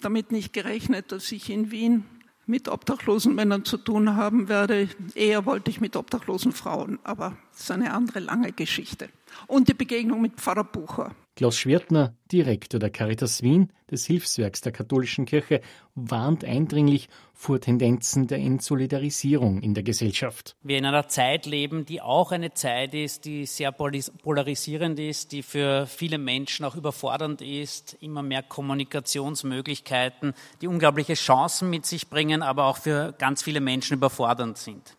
damit 0.00 0.32
nicht 0.32 0.52
gerechnet, 0.52 1.12
dass 1.12 1.32
ich 1.32 1.50
in 1.50 1.70
Wien 1.70 2.04
mit 2.46 2.68
obdachlosen 2.68 3.34
Männern 3.34 3.64
zu 3.64 3.76
tun 3.76 4.16
haben 4.16 4.48
werde. 4.48 4.88
Eher 5.14 5.44
wollte 5.46 5.70
ich 5.70 5.80
mit 5.80 5.96
obdachlosen 5.96 6.52
Frauen, 6.52 6.98
aber 7.04 7.36
das 7.52 7.62
ist 7.62 7.70
eine 7.70 7.92
andere 7.92 8.20
lange 8.20 8.52
Geschichte. 8.52 9.08
Und 9.46 9.68
die 9.68 9.74
Begegnung 9.74 10.22
mit 10.22 10.34
Pfarrer 10.34 10.64
Bucher. 10.64 11.14
Klaus 11.38 11.56
Schwertner, 11.56 12.16
Direktor 12.32 12.80
der 12.80 12.90
Caritas 12.90 13.42
Wien, 13.44 13.72
des 13.92 14.04
Hilfswerks 14.06 14.60
der 14.60 14.72
katholischen 14.72 15.24
Kirche, 15.24 15.60
warnt 15.94 16.44
eindringlich 16.44 17.08
vor 17.32 17.60
Tendenzen 17.60 18.26
der 18.26 18.38
Entsolidarisierung 18.38 19.62
in 19.62 19.72
der 19.72 19.84
Gesellschaft. 19.84 20.56
Wir 20.64 20.78
in 20.78 20.84
einer 20.84 21.06
Zeit 21.06 21.46
leben, 21.46 21.86
die 21.86 22.02
auch 22.02 22.32
eine 22.32 22.54
Zeit 22.54 22.92
ist, 22.92 23.24
die 23.24 23.46
sehr 23.46 23.70
polarisierend 23.70 24.98
ist, 24.98 25.30
die 25.30 25.44
für 25.44 25.86
viele 25.86 26.18
Menschen 26.18 26.64
auch 26.64 26.74
überfordernd 26.74 27.40
ist, 27.40 27.96
immer 28.00 28.24
mehr 28.24 28.42
Kommunikationsmöglichkeiten, 28.42 30.34
die 30.60 30.66
unglaubliche 30.66 31.14
Chancen 31.14 31.70
mit 31.70 31.86
sich 31.86 32.08
bringen, 32.08 32.42
aber 32.42 32.64
auch 32.64 32.78
für 32.78 33.14
ganz 33.16 33.44
viele 33.44 33.60
Menschen 33.60 33.94
überfordernd 33.94 34.58
sind 34.58 34.96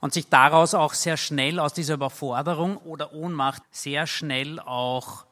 und 0.00 0.14
sich 0.14 0.30
daraus 0.30 0.72
auch 0.72 0.94
sehr 0.94 1.18
schnell 1.18 1.58
aus 1.58 1.74
dieser 1.74 1.94
Überforderung 1.94 2.78
oder 2.78 3.12
Ohnmacht 3.12 3.62
sehr 3.70 4.06
schnell 4.06 4.58
auch 4.58 5.26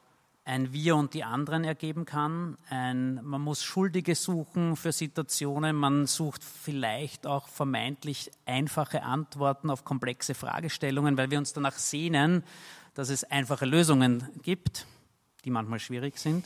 ein 0.45 0.73
Wir 0.73 0.95
und 0.95 1.13
die 1.13 1.23
anderen 1.23 1.63
ergeben 1.63 2.05
kann. 2.05 2.57
Ein, 2.69 3.23
man 3.23 3.41
muss 3.41 3.63
Schuldige 3.63 4.15
suchen 4.15 4.75
für 4.75 4.91
Situationen, 4.91 5.75
man 5.75 6.05
sucht 6.05 6.43
vielleicht 6.43 7.25
auch 7.25 7.47
vermeintlich 7.47 8.29
einfache 8.45 9.03
Antworten 9.03 9.69
auf 9.69 9.85
komplexe 9.85 10.33
Fragestellungen, 10.33 11.17
weil 11.17 11.31
wir 11.31 11.37
uns 11.37 11.53
danach 11.53 11.77
sehnen, 11.77 12.43
dass 12.93 13.09
es 13.09 13.23
einfache 13.23 13.65
Lösungen 13.65 14.27
gibt, 14.43 14.85
die 15.45 15.49
manchmal 15.49 15.79
schwierig 15.79 16.17
sind. 16.17 16.45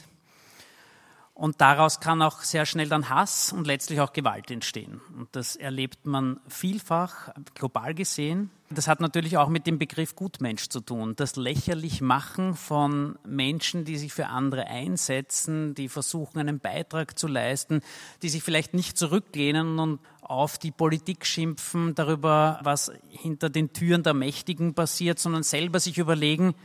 Und 1.38 1.62
daraus 1.62 2.00
kann 2.00 2.24
auch 2.24 2.42
sehr 2.42 2.66
schnell 2.66 2.90
dann 2.90 3.10
Hass 3.10 3.54
und 3.54 3.68
letztlich 3.68 4.02
auch 4.02 4.12
Gewalt 4.12 4.50
entstehen. 4.50 5.02
Und 5.16 5.28
das 5.34 5.56
erlebt 5.56 6.08
man 6.08 6.40
vielfach, 6.48 7.30
global 7.54 7.94
gesehen. 7.94 8.50
Das 8.72 8.88
hat 8.88 9.02
natürlich 9.02 9.38
auch 9.38 9.48
mit 9.48 9.68
dem 9.68 9.78
Begriff 9.78 10.16
Gutmensch 10.16 10.70
zu 10.70 10.80
tun. 10.80 11.16
Das 11.16 11.36
lächerlich 11.36 12.02
machen 12.02 12.56
von 12.56 13.20
Menschen, 13.24 13.86
die 13.86 13.98
sich 13.98 14.14
für 14.14 14.30
andere 14.30 14.66
einsetzen, 14.66 15.76
die 15.76 15.90
versuchen, 15.90 16.40
einen 16.40 16.60
Beitrag 16.60 17.20
zu 17.20 17.28
leisten, 17.28 17.82
die 18.24 18.30
sich 18.30 18.42
vielleicht 18.42 18.74
nicht 18.74 18.98
zurücklehnen 18.98 19.78
und 19.78 20.00
auf 20.22 20.58
die 20.58 20.72
Politik 20.72 21.24
schimpfen 21.24 21.94
darüber, 21.94 22.60
was 22.64 22.92
hinter 23.10 23.52
den 23.52 23.74
Türen 23.74 24.02
der 24.02 24.16
Mächtigen 24.16 24.74
passiert, 24.74 25.20
sondern 25.20 25.44
selber 25.44 25.80
sich 25.80 26.00
überlegen, 26.00 26.56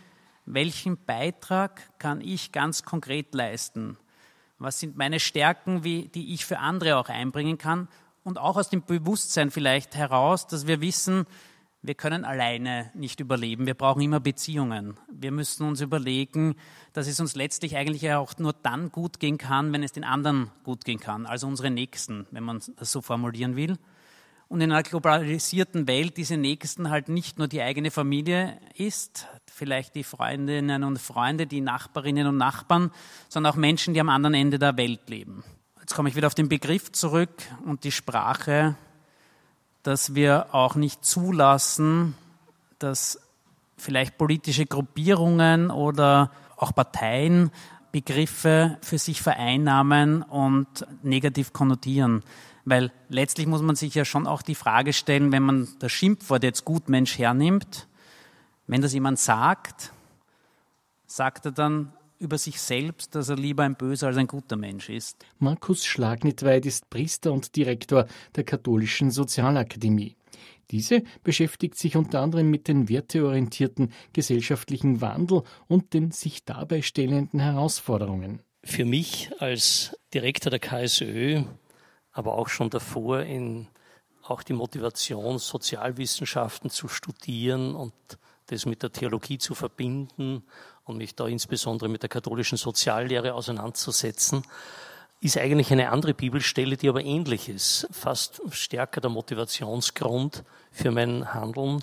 welchen 0.47 0.97
Beitrag 0.97 1.99
kann 1.99 2.23
ich 2.23 2.52
ganz 2.52 2.85
konkret 2.85 3.35
leisten? 3.35 3.99
Was 4.62 4.78
sind 4.78 4.97
meine 4.97 5.19
Stärken, 5.19 5.83
wie, 5.83 6.09
die 6.09 6.35
ich 6.35 6.47
für 6.47 6.59
andere 6.61 6.97
auch 6.97 7.09
einbringen 7.09 7.59
kann? 7.59 7.88
Und 8.23 8.38
auch 8.38 8.57
aus 8.57 8.71
dem 8.71 8.85
Bewusstsein 8.85 9.50
vielleicht 9.50 9.97
heraus, 9.97 10.47
dass 10.47 10.69
wir 10.69 10.81
wissen, 10.81 11.26
wir 11.85 11.97
können 11.97 12.25
alleine 12.25 12.92
nicht 12.95 13.19
überleben. 13.19 13.66
Wir 13.66 13.75
brauchen 13.75 14.02
immer 14.02 14.21
Beziehungen. 14.21 14.97
Wir 15.11 15.33
müssen 15.33 15.66
uns 15.66 15.81
überlegen, 15.81 16.54
dass 16.92 17.09
es 17.09 17.19
uns 17.19 17.35
letztlich 17.35 17.76
eigentlich 17.76 18.09
auch 18.12 18.38
nur 18.38 18.52
dann 18.52 18.92
gut 18.92 19.19
gehen 19.19 19.37
kann, 19.37 19.73
wenn 19.73 19.83
es 19.83 19.90
den 19.90 20.04
anderen 20.04 20.52
gut 20.62 20.85
gehen 20.85 21.00
kann, 21.00 21.26
also 21.26 21.49
unsere 21.49 21.71
Nächsten, 21.71 22.28
wenn 22.31 22.45
man 22.45 22.62
das 22.76 22.92
so 22.92 23.00
formulieren 23.00 23.57
will. 23.57 23.78
Und 24.52 24.61
in 24.61 24.71
einer 24.71 24.82
globalisierten 24.82 25.88
Welt 25.88 26.18
diese 26.18 26.37
Nächsten 26.37 26.90
halt 26.90 27.09
nicht 27.09 27.38
nur 27.38 27.49
die 27.49 27.62
eigene 27.62 27.90
Familie 27.90 28.59
ist, 28.76 29.26
vielleicht 29.47 29.94
die 29.94 30.04
Freundinnen 30.04 30.85
und 30.85 30.99
Freunde, 30.99 31.47
die 31.47 31.62
Nachbarinnen 31.62 32.26
und 32.26 32.37
Nachbarn, 32.37 32.90
sondern 33.30 33.54
auch 33.54 33.56
Menschen, 33.56 33.94
die 33.94 34.00
am 34.00 34.11
anderen 34.11 34.35
Ende 34.35 34.59
der 34.59 34.76
Welt 34.76 35.09
leben. 35.09 35.42
Jetzt 35.80 35.94
komme 35.94 36.11
ich 36.11 36.16
wieder 36.16 36.26
auf 36.26 36.35
den 36.35 36.50
Begriff 36.50 36.92
zurück 36.92 37.30
und 37.64 37.85
die 37.85 37.92
Sprache, 37.92 38.75
dass 39.85 40.14
wir 40.14 40.54
auch 40.54 40.75
nicht 40.75 41.02
zulassen, 41.02 42.14
dass 42.78 43.23
vielleicht 43.78 44.18
politische 44.18 44.66
Gruppierungen 44.66 45.71
oder 45.71 46.30
auch 46.59 46.75
Parteien 46.75 47.50
Begriffe 47.90 48.76
für 48.82 48.99
sich 48.99 49.23
vereinnahmen 49.23 50.23
und 50.23 50.87
negativ 51.02 51.54
konnotieren. 51.54 52.23
Weil 52.64 52.92
letztlich 53.09 53.47
muss 53.47 53.62
man 53.62 53.76
sich 53.76 53.95
ja 53.95 54.04
schon 54.04 54.26
auch 54.26 54.42
die 54.42 54.54
Frage 54.54 54.92
stellen, 54.92 55.33
wenn 55.33 55.42
man 55.42 55.69
das 55.81 55.92
Schimpfwort 55.92 56.45
jetzt 56.45 56.64
Gutmensch 56.64 57.19
hernimmt, 57.19 57.88
wenn 58.66 58.83
das 58.83 58.92
jemand 58.92 59.19
sagt, 59.19 59.92
sagt 61.07 61.47
er 61.47 61.52
dann 61.52 61.92
über 62.19 62.38
sich 62.38 62.61
selbst, 62.61 63.16
dass 63.16 63.28
er 63.28 63.37
lieber 63.37 63.64
ein 63.64 63.75
böser 63.75 64.07
als 64.07 64.16
ein 64.16 64.28
guter 64.28 64.57
Mensch 64.57 64.88
ist. 64.88 65.26
Markus 65.38 65.85
Schlagnitweit 65.85 66.64
ist 66.64 66.88
Priester 66.88 67.33
und 67.33 67.57
Direktor 67.57 68.07
der 68.37 68.45
Katholischen 68.45 69.11
Sozialakademie. 69.11 70.16
Diese 70.71 71.02
beschäftigt 71.25 71.76
sich 71.76 71.97
unter 71.97 72.21
anderem 72.21 72.49
mit 72.49 72.69
den 72.69 72.88
werteorientierten 72.88 73.92
gesellschaftlichen 74.12 75.00
Wandel 75.00 75.42
und 75.66 75.92
den 75.92 76.12
sich 76.12 76.45
dabei 76.45 76.81
stellenden 76.81 77.40
Herausforderungen. 77.40 78.40
Für 78.64 78.85
mich 78.85 79.31
als 79.40 79.97
Direktor 80.14 80.50
der 80.50 80.61
KSÖ, 80.61 81.42
aber 82.12 82.35
auch 82.35 82.49
schon 82.49 82.71
davor 82.71 83.21
in 83.21 83.69
auch 84.23 84.42
die 84.42 84.52
Motivation, 84.52 85.38
Sozialwissenschaften 85.38 86.71
zu 86.71 86.88
studieren 86.88 87.75
und 87.75 87.92
das 88.47 88.66
mit 88.66 88.83
der 88.83 88.92
Theologie 88.92 89.38
zu 89.38 89.54
verbinden 89.54 90.45
und 90.85 90.97
mich 90.97 91.14
da 91.14 91.26
insbesondere 91.26 91.88
mit 91.88 92.02
der 92.02 92.09
katholischen 92.09 92.59
Soziallehre 92.59 93.35
auseinanderzusetzen, 93.35 94.45
ist 95.21 95.38
eigentlich 95.38 95.73
eine 95.73 95.90
andere 95.90 96.14
Bibelstelle, 96.14 96.76
die 96.76 96.88
aber 96.88 97.04
ähnlich 97.04 97.49
ist. 97.49 97.88
Fast 97.92 98.42
stärker 98.50 99.00
der 99.00 99.11
Motivationsgrund 99.11 100.45
für 100.73 100.90
mein 100.90 101.33
Handeln. 101.33 101.83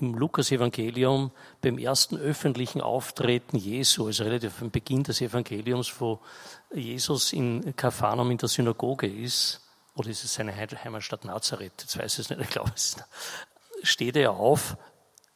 Im 0.00 0.14
Lukas-Evangelium 0.14 1.30
beim 1.60 1.78
ersten 1.78 2.16
öffentlichen 2.16 2.80
Auftreten 2.80 3.56
Jesu, 3.56 4.06
also 4.06 4.24
relativ 4.24 4.60
am 4.62 4.70
Beginn 4.70 5.02
des 5.02 5.20
Evangeliums, 5.20 6.00
wo 6.00 6.20
Jesus 6.74 7.32
in 7.32 7.74
Kapharnaum 7.76 8.30
in 8.30 8.38
der 8.38 8.48
Synagoge 8.48 9.06
ist, 9.06 9.60
oder 9.94 10.08
ist 10.08 10.24
es 10.24 10.34
seine 10.34 10.54
Heimatstadt 10.56 11.24
Nazareth? 11.24 11.72
Jetzt 11.80 11.98
weiß 11.98 12.14
ich 12.14 12.18
es 12.20 12.30
nicht, 12.30 12.40
ich 12.40 12.50
glaube 12.50 12.72
es 12.74 12.96
steht 13.82 14.16
er 14.16 14.32
auf 14.32 14.76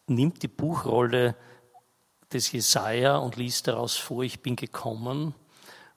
nimmt 0.07 0.43
die 0.43 0.49
Buchrolle 0.49 1.35
des 2.33 2.53
Jesaja 2.53 3.17
und 3.17 3.37
liest 3.37 3.69
daraus 3.69 3.97
vor, 3.97 4.23
ich 4.23 4.41
bin 4.41 4.57
gekommen, 4.57 5.35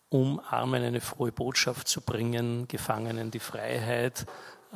um 0.10 0.40
Armen 0.40 0.84
eine 0.84 1.02
frohe 1.02 1.32
Botschaft 1.32 1.88
zu 1.88 2.02
bringen, 2.02 2.68
Gefangenen 2.68 3.32
die 3.32 3.40
Freiheit. 3.40 4.26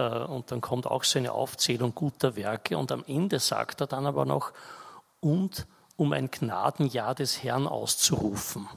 Äh, 0.01 0.24
und 0.25 0.51
dann 0.51 0.62
kommt 0.62 0.88
auch 0.88 1.03
seine 1.03 1.31
Aufzählung 1.31 1.93
guter 1.93 2.36
Werke. 2.36 2.77
Und 2.77 2.91
am 2.91 3.03
Ende 3.08 3.39
sagt 3.39 3.81
er 3.81 3.88
dann 3.88 4.05
aber 4.05 4.25
noch, 4.25 4.51
und 5.20 5.67
um 5.98 6.13
ein 6.13 6.31
Gnadenjahr 6.31 7.13
des 7.13 7.43
Herrn 7.43 7.67
auszurufen. 7.67 8.67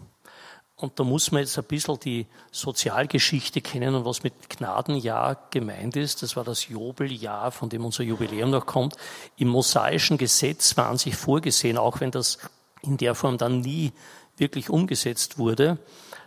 Und 0.77 0.99
da 0.99 1.05
muss 1.05 1.31
man 1.31 1.41
jetzt 1.41 1.57
ein 1.57 1.65
bisschen 1.65 1.99
die 2.01 2.27
Sozialgeschichte 2.51 3.61
kennen 3.61 3.95
und 3.95 4.05
was 4.05 4.25
mit 4.25 4.51
Gnadenjahr 4.51 5.49
gemeint 5.51 5.97
ist. 5.97 6.23
Das 6.23 6.37
war 6.37 6.45
das 6.45 6.69
Jobeljahr, 6.69 7.53
von 7.53 7.69
dem 7.69 7.85
unser 7.85 8.03
Jubiläum 8.03 8.51
noch 8.51 8.67
kommt. 8.67 8.97
Im 9.37 9.49
mosaischen 9.49 10.19
Gesetz 10.19 10.77
war 10.77 10.89
an 10.89 10.99
sich 10.99 11.17
vorgesehen, 11.17 11.79
auch 11.79 12.01
wenn 12.01 12.11
das 12.11 12.39
in 12.83 12.97
der 12.99 13.15
Form 13.15 13.39
dann 13.39 13.61
nie 13.61 13.93
wirklich 14.37 14.69
umgesetzt 14.69 15.39
wurde, 15.39 15.79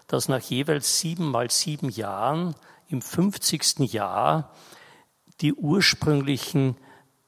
dass 0.07 0.29
nach 0.29 0.41
jeweils 0.41 0.99
sieben 0.99 1.29
mal 1.29 1.51
sieben 1.51 1.89
Jahren 1.89 2.55
im 2.87 3.01
50. 3.01 3.79
Jahr 3.91 4.49
die 5.41 5.53
ursprünglichen 5.53 6.75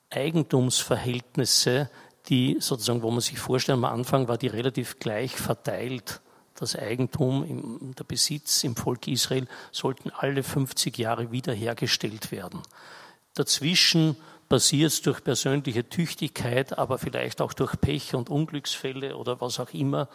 Eigentumsverhältnisse, 0.10 1.90
die 2.28 2.58
sozusagen, 2.60 3.02
wo 3.02 3.12
man 3.12 3.22
sich 3.22 3.40
vorstellt, 3.40 3.78
am 3.78 3.86
Anfang 3.86 4.28
war 4.28 4.38
die 4.38 4.48
relativ 4.48 5.00
gleich 5.00 5.36
verteilt 5.36 6.22
das 6.60 6.76
Eigentum, 6.76 7.94
der 7.98 8.04
Besitz 8.04 8.66
im 8.66 8.76
Volk 8.76 9.08
Israel 9.08 9.48
sollten 9.72 10.10
alle 10.10 10.44
50 10.44 10.98
Jahre 10.98 11.32
wiederhergestellt 11.32 12.32
werden. 12.32 12.62
Dazwischen 13.34 14.18
passiert 14.50 14.92
es 14.92 15.02
durch 15.02 15.24
persönliche 15.24 15.88
Tüchtigkeit, 15.88 16.78
aber 16.78 16.98
vielleicht 16.98 17.40
auch 17.40 17.54
durch 17.54 17.80
Pech 17.80 18.14
und 18.14 18.30
Unglücksfälle 18.30 19.16
oder 19.16 19.40
was 19.40 19.60
auch 19.60 19.74
immer, 19.74 20.10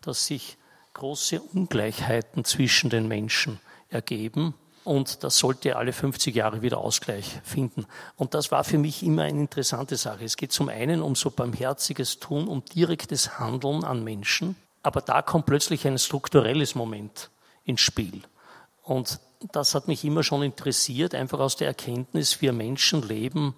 dass 0.00 0.26
sich 0.26 0.56
große 0.94 1.40
Ungleichheiten 1.40 2.44
zwischen 2.44 2.90
den 2.90 3.08
Menschen 3.08 3.58
ergeben. 3.88 4.54
Und 4.84 5.22
das 5.24 5.38
sollte 5.38 5.76
alle 5.76 5.92
50 5.92 6.34
Jahre 6.34 6.62
wieder 6.62 6.78
Ausgleich 6.78 7.40
finden. 7.44 7.86
Und 8.16 8.34
das 8.34 8.50
war 8.50 8.64
für 8.64 8.78
mich 8.78 9.02
immer 9.02 9.22
eine 9.22 9.40
interessante 9.40 9.96
Sache. 9.96 10.24
Es 10.24 10.36
geht 10.36 10.52
zum 10.52 10.68
einen 10.68 11.02
um 11.02 11.14
so 11.14 11.30
barmherziges 11.30 12.20
Tun, 12.20 12.48
um 12.48 12.64
direktes 12.64 13.38
Handeln 13.38 13.84
an 13.84 14.02
Menschen. 14.02 14.56
Aber 14.82 15.00
da 15.00 15.22
kommt 15.22 15.46
plötzlich 15.46 15.86
ein 15.86 15.98
strukturelles 15.98 16.74
Moment 16.74 17.30
ins 17.64 17.80
Spiel. 17.80 18.22
Und 18.82 19.20
das 19.52 19.74
hat 19.74 19.88
mich 19.88 20.04
immer 20.04 20.22
schon 20.22 20.42
interessiert, 20.42 21.14
einfach 21.14 21.40
aus 21.40 21.56
der 21.56 21.68
Erkenntnis, 21.68 22.40
wir 22.40 22.52
Menschen 22.52 23.06
leben 23.06 23.54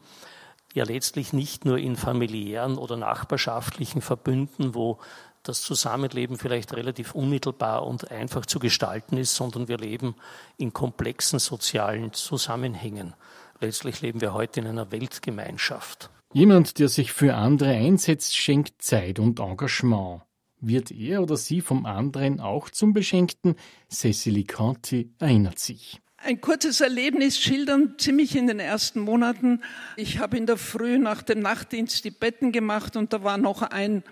ja 0.74 0.84
letztlich 0.84 1.32
nicht 1.32 1.64
nur 1.64 1.78
in 1.78 1.96
familiären 1.96 2.78
oder 2.78 2.96
nachbarschaftlichen 2.96 4.02
Verbünden, 4.02 4.74
wo 4.74 4.98
das 5.42 5.62
Zusammenleben 5.62 6.38
vielleicht 6.38 6.74
relativ 6.74 7.14
unmittelbar 7.14 7.86
und 7.86 8.10
einfach 8.10 8.46
zu 8.46 8.58
gestalten 8.58 9.16
ist, 9.16 9.34
sondern 9.34 9.68
wir 9.68 9.78
leben 9.78 10.14
in 10.56 10.72
komplexen 10.72 11.38
sozialen 11.38 12.12
Zusammenhängen. 12.12 13.14
Letztlich 13.60 14.00
leben 14.00 14.20
wir 14.20 14.34
heute 14.34 14.60
in 14.60 14.66
einer 14.66 14.90
Weltgemeinschaft. 14.90 16.10
Jemand, 16.32 16.78
der 16.78 16.88
sich 16.88 17.12
für 17.12 17.34
andere 17.34 17.70
einsetzt, 17.70 18.36
schenkt 18.36 18.82
Zeit 18.82 19.18
und 19.18 19.40
Engagement. 19.40 20.22
Wird 20.60 20.90
er 20.90 21.22
oder 21.22 21.36
sie 21.36 21.60
vom 21.60 21.86
anderen 21.86 22.40
auch 22.40 22.70
zum 22.70 22.92
Beschenkten? 22.92 23.56
Cecily 23.90 24.44
Conti 24.44 25.10
erinnert 25.18 25.58
sich. 25.58 26.00
Ein 26.18 26.40
kurzes 26.42 26.82
Erlebnis 26.82 27.38
schildern, 27.38 27.94
ziemlich 27.96 28.36
in 28.36 28.46
den 28.46 28.60
ersten 28.60 29.00
Monaten. 29.00 29.62
Ich 29.96 30.18
habe 30.18 30.36
in 30.36 30.44
der 30.44 30.58
Früh 30.58 30.98
nach 30.98 31.22
dem 31.22 31.40
Nachtdienst 31.40 32.04
die 32.04 32.10
Betten 32.10 32.52
gemacht 32.52 32.94
und 32.96 33.14
da 33.14 33.24
war 33.24 33.38
noch 33.38 33.62
ein 33.62 34.04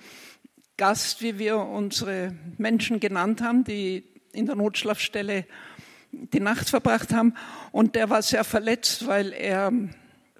Gast, 0.78 1.22
wie 1.22 1.40
wir 1.40 1.58
unsere 1.58 2.34
Menschen 2.56 3.00
genannt 3.00 3.42
haben, 3.42 3.64
die 3.64 4.04
in 4.32 4.46
der 4.46 4.54
Notschlafstelle 4.54 5.44
die 6.12 6.38
Nacht 6.38 6.70
verbracht 6.70 7.12
haben. 7.12 7.34
Und 7.72 7.96
der 7.96 8.08
war 8.10 8.22
sehr 8.22 8.44
verletzt, 8.44 9.06
weil 9.06 9.32
er 9.32 9.72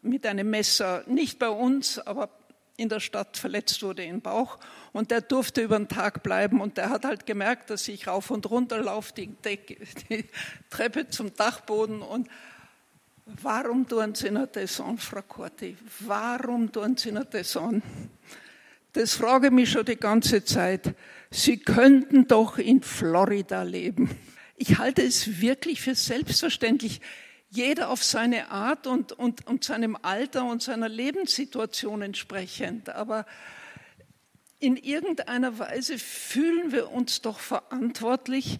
mit 0.00 0.24
einem 0.24 0.48
Messer 0.48 1.02
nicht 1.06 1.40
bei 1.40 1.48
uns, 1.48 1.98
aber 1.98 2.30
in 2.76 2.88
der 2.88 3.00
Stadt 3.00 3.36
verletzt 3.36 3.82
wurde 3.82 4.04
im 4.04 4.20
Bauch 4.20 4.58
und 4.92 5.10
der 5.10 5.22
durfte 5.22 5.62
über 5.62 5.76
den 5.76 5.88
Tag 5.88 6.22
bleiben 6.22 6.60
und 6.60 6.76
der 6.76 6.90
hat 6.90 7.04
halt 7.04 7.26
gemerkt, 7.26 7.70
dass 7.70 7.88
ich 7.88 8.06
rauf 8.06 8.30
und 8.30 8.48
runter 8.48 8.80
laufe, 8.80 9.12
die, 9.14 9.34
die 10.08 10.24
Treppe 10.70 11.08
zum 11.08 11.34
Dachboden 11.34 12.00
und 12.00 12.28
warum 13.26 13.88
tun 13.88 14.14
Sie 14.14 14.30
das 14.52 14.80
an, 14.80 14.96
Frau 14.98 15.22
Corti? 15.22 15.76
Warum 15.98 16.70
tun 16.70 16.96
Sie 16.96 17.12
das 17.12 17.56
an? 17.56 17.82
Das 18.98 19.14
frage 19.14 19.46
ich 19.46 19.52
mich 19.52 19.70
schon 19.70 19.84
die 19.84 19.94
ganze 19.94 20.42
Zeit. 20.42 20.96
Sie 21.30 21.58
könnten 21.58 22.26
doch 22.26 22.58
in 22.58 22.82
Florida 22.82 23.62
leben. 23.62 24.10
Ich 24.56 24.78
halte 24.78 25.02
es 25.02 25.40
wirklich 25.40 25.80
für 25.80 25.94
selbstverständlich 25.94 27.00
jeder 27.48 27.90
auf 27.90 28.02
seine 28.02 28.50
Art 28.50 28.88
und, 28.88 29.12
und, 29.12 29.46
und 29.46 29.62
seinem 29.62 29.96
Alter 30.02 30.46
und 30.46 30.64
seiner 30.64 30.88
Lebenssituation 30.88 32.02
entsprechend. 32.02 32.88
Aber 32.88 33.24
in 34.58 34.76
irgendeiner 34.76 35.60
Weise 35.60 35.96
fühlen 35.96 36.72
wir 36.72 36.90
uns 36.90 37.22
doch 37.22 37.38
verantwortlich 37.38 38.58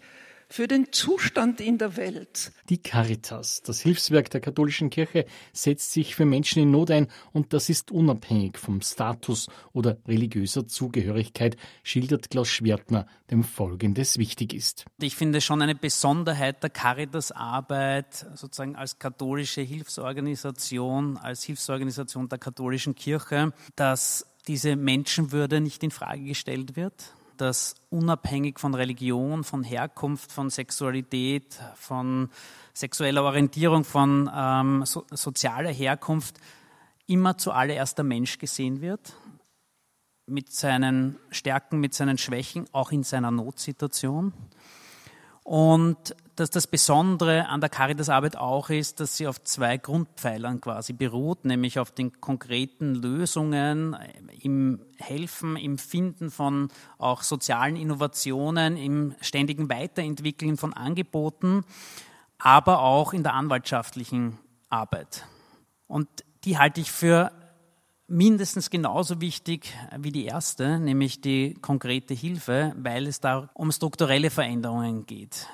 für 0.48 0.66
den 0.66 0.92
Zustand 0.92 1.60
in 1.60 1.78
der 1.78 1.96
Welt. 1.96 2.52
Die 2.68 2.78
Caritas, 2.78 3.62
das 3.62 3.80
Hilfswerk 3.80 4.30
der 4.30 4.40
katholischen 4.40 4.90
Kirche, 4.90 5.26
setzt 5.52 5.92
sich 5.92 6.14
für 6.14 6.24
Menschen 6.24 6.62
in 6.62 6.70
Not 6.70 6.90
ein 6.90 7.08
und 7.32 7.52
das 7.52 7.68
ist 7.68 7.90
unabhängig 7.90 8.58
vom 8.58 8.80
Status 8.80 9.48
oder 9.72 9.98
religiöser 10.06 10.66
Zugehörigkeit, 10.66 11.56
schildert 11.82 12.30
Klaus 12.30 12.48
Schwertner, 12.48 13.06
dem 13.30 13.44
Folgendes 13.44 14.18
wichtig 14.18 14.54
ist. 14.54 14.86
Ich 15.00 15.16
finde 15.16 15.40
schon 15.40 15.60
eine 15.60 15.74
Besonderheit 15.74 16.62
der 16.62 16.70
Caritas-Arbeit 16.70 18.26
sozusagen 18.34 18.74
als 18.74 18.98
katholische 18.98 19.60
Hilfsorganisation, 19.60 21.18
als 21.18 21.42
Hilfsorganisation 21.42 22.28
der 22.28 22.38
katholischen 22.38 22.94
Kirche, 22.94 23.52
dass 23.76 24.26
diese 24.46 24.76
Menschenwürde 24.76 25.60
nicht 25.60 25.82
in 25.84 25.90
Frage 25.90 26.24
gestellt 26.24 26.74
wird, 26.74 27.12
dass 27.40 27.74
unabhängig 27.90 28.60
von 28.60 28.74
Religion, 28.74 29.44
von 29.44 29.64
Herkunft, 29.64 30.32
von 30.32 30.50
Sexualität, 30.50 31.60
von 31.74 32.30
sexueller 32.74 33.22
Orientierung, 33.22 33.84
von 33.84 34.30
ähm, 34.34 34.84
so, 34.84 35.04
sozialer 35.10 35.70
Herkunft 35.70 36.38
immer 37.06 37.38
zuallererst 37.38 37.98
der 37.98 38.04
Mensch 38.04 38.38
gesehen 38.38 38.80
wird, 38.80 39.14
mit 40.26 40.52
seinen 40.52 41.18
Stärken, 41.30 41.80
mit 41.80 41.94
seinen 41.94 42.18
Schwächen, 42.18 42.66
auch 42.72 42.92
in 42.92 43.02
seiner 43.02 43.30
Notsituation. 43.30 44.32
Und 45.48 46.14
dass 46.36 46.50
das 46.50 46.66
Besondere 46.66 47.48
an 47.48 47.62
der 47.62 47.70
Caritas-Arbeit 47.70 48.36
auch 48.36 48.68
ist, 48.68 49.00
dass 49.00 49.16
sie 49.16 49.26
auf 49.26 49.42
zwei 49.44 49.78
Grundpfeilern 49.78 50.60
quasi 50.60 50.92
beruht, 50.92 51.46
nämlich 51.46 51.78
auf 51.78 51.90
den 51.90 52.20
konkreten 52.20 52.94
Lösungen 52.94 53.96
im 54.42 54.82
Helfen, 54.98 55.56
im 55.56 55.78
Finden 55.78 56.30
von 56.30 56.68
auch 56.98 57.22
sozialen 57.22 57.76
Innovationen, 57.76 58.76
im 58.76 59.14
ständigen 59.22 59.70
Weiterentwickeln 59.70 60.58
von 60.58 60.74
Angeboten, 60.74 61.64
aber 62.36 62.82
auch 62.82 63.14
in 63.14 63.22
der 63.22 63.32
anwaltschaftlichen 63.32 64.36
Arbeit. 64.68 65.24
Und 65.86 66.08
die 66.44 66.58
halte 66.58 66.82
ich 66.82 66.92
für 66.92 67.32
mindestens 68.08 68.70
genauso 68.70 69.20
wichtig 69.20 69.72
wie 69.96 70.12
die 70.12 70.24
erste, 70.24 70.78
nämlich 70.80 71.20
die 71.20 71.54
konkrete 71.60 72.14
Hilfe, 72.14 72.74
weil 72.76 73.06
es 73.06 73.20
da 73.20 73.50
um 73.54 73.70
strukturelle 73.70 74.30
Veränderungen 74.30 75.06
geht 75.06 75.46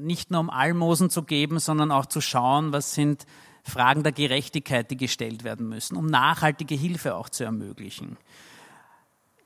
nicht 0.00 0.30
nur 0.30 0.40
um 0.40 0.50
Almosen 0.50 1.10
zu 1.10 1.22
geben, 1.22 1.58
sondern 1.58 1.90
auch 1.90 2.06
zu 2.06 2.20
schauen, 2.20 2.72
was 2.72 2.94
sind 2.94 3.26
Fragen 3.62 4.02
der 4.02 4.12
Gerechtigkeit, 4.12 4.90
die 4.90 4.96
gestellt 4.96 5.44
werden 5.44 5.68
müssen, 5.68 5.96
um 5.96 6.06
nachhaltige 6.06 6.74
Hilfe 6.74 7.14
auch 7.14 7.28
zu 7.28 7.44
ermöglichen. 7.44 8.16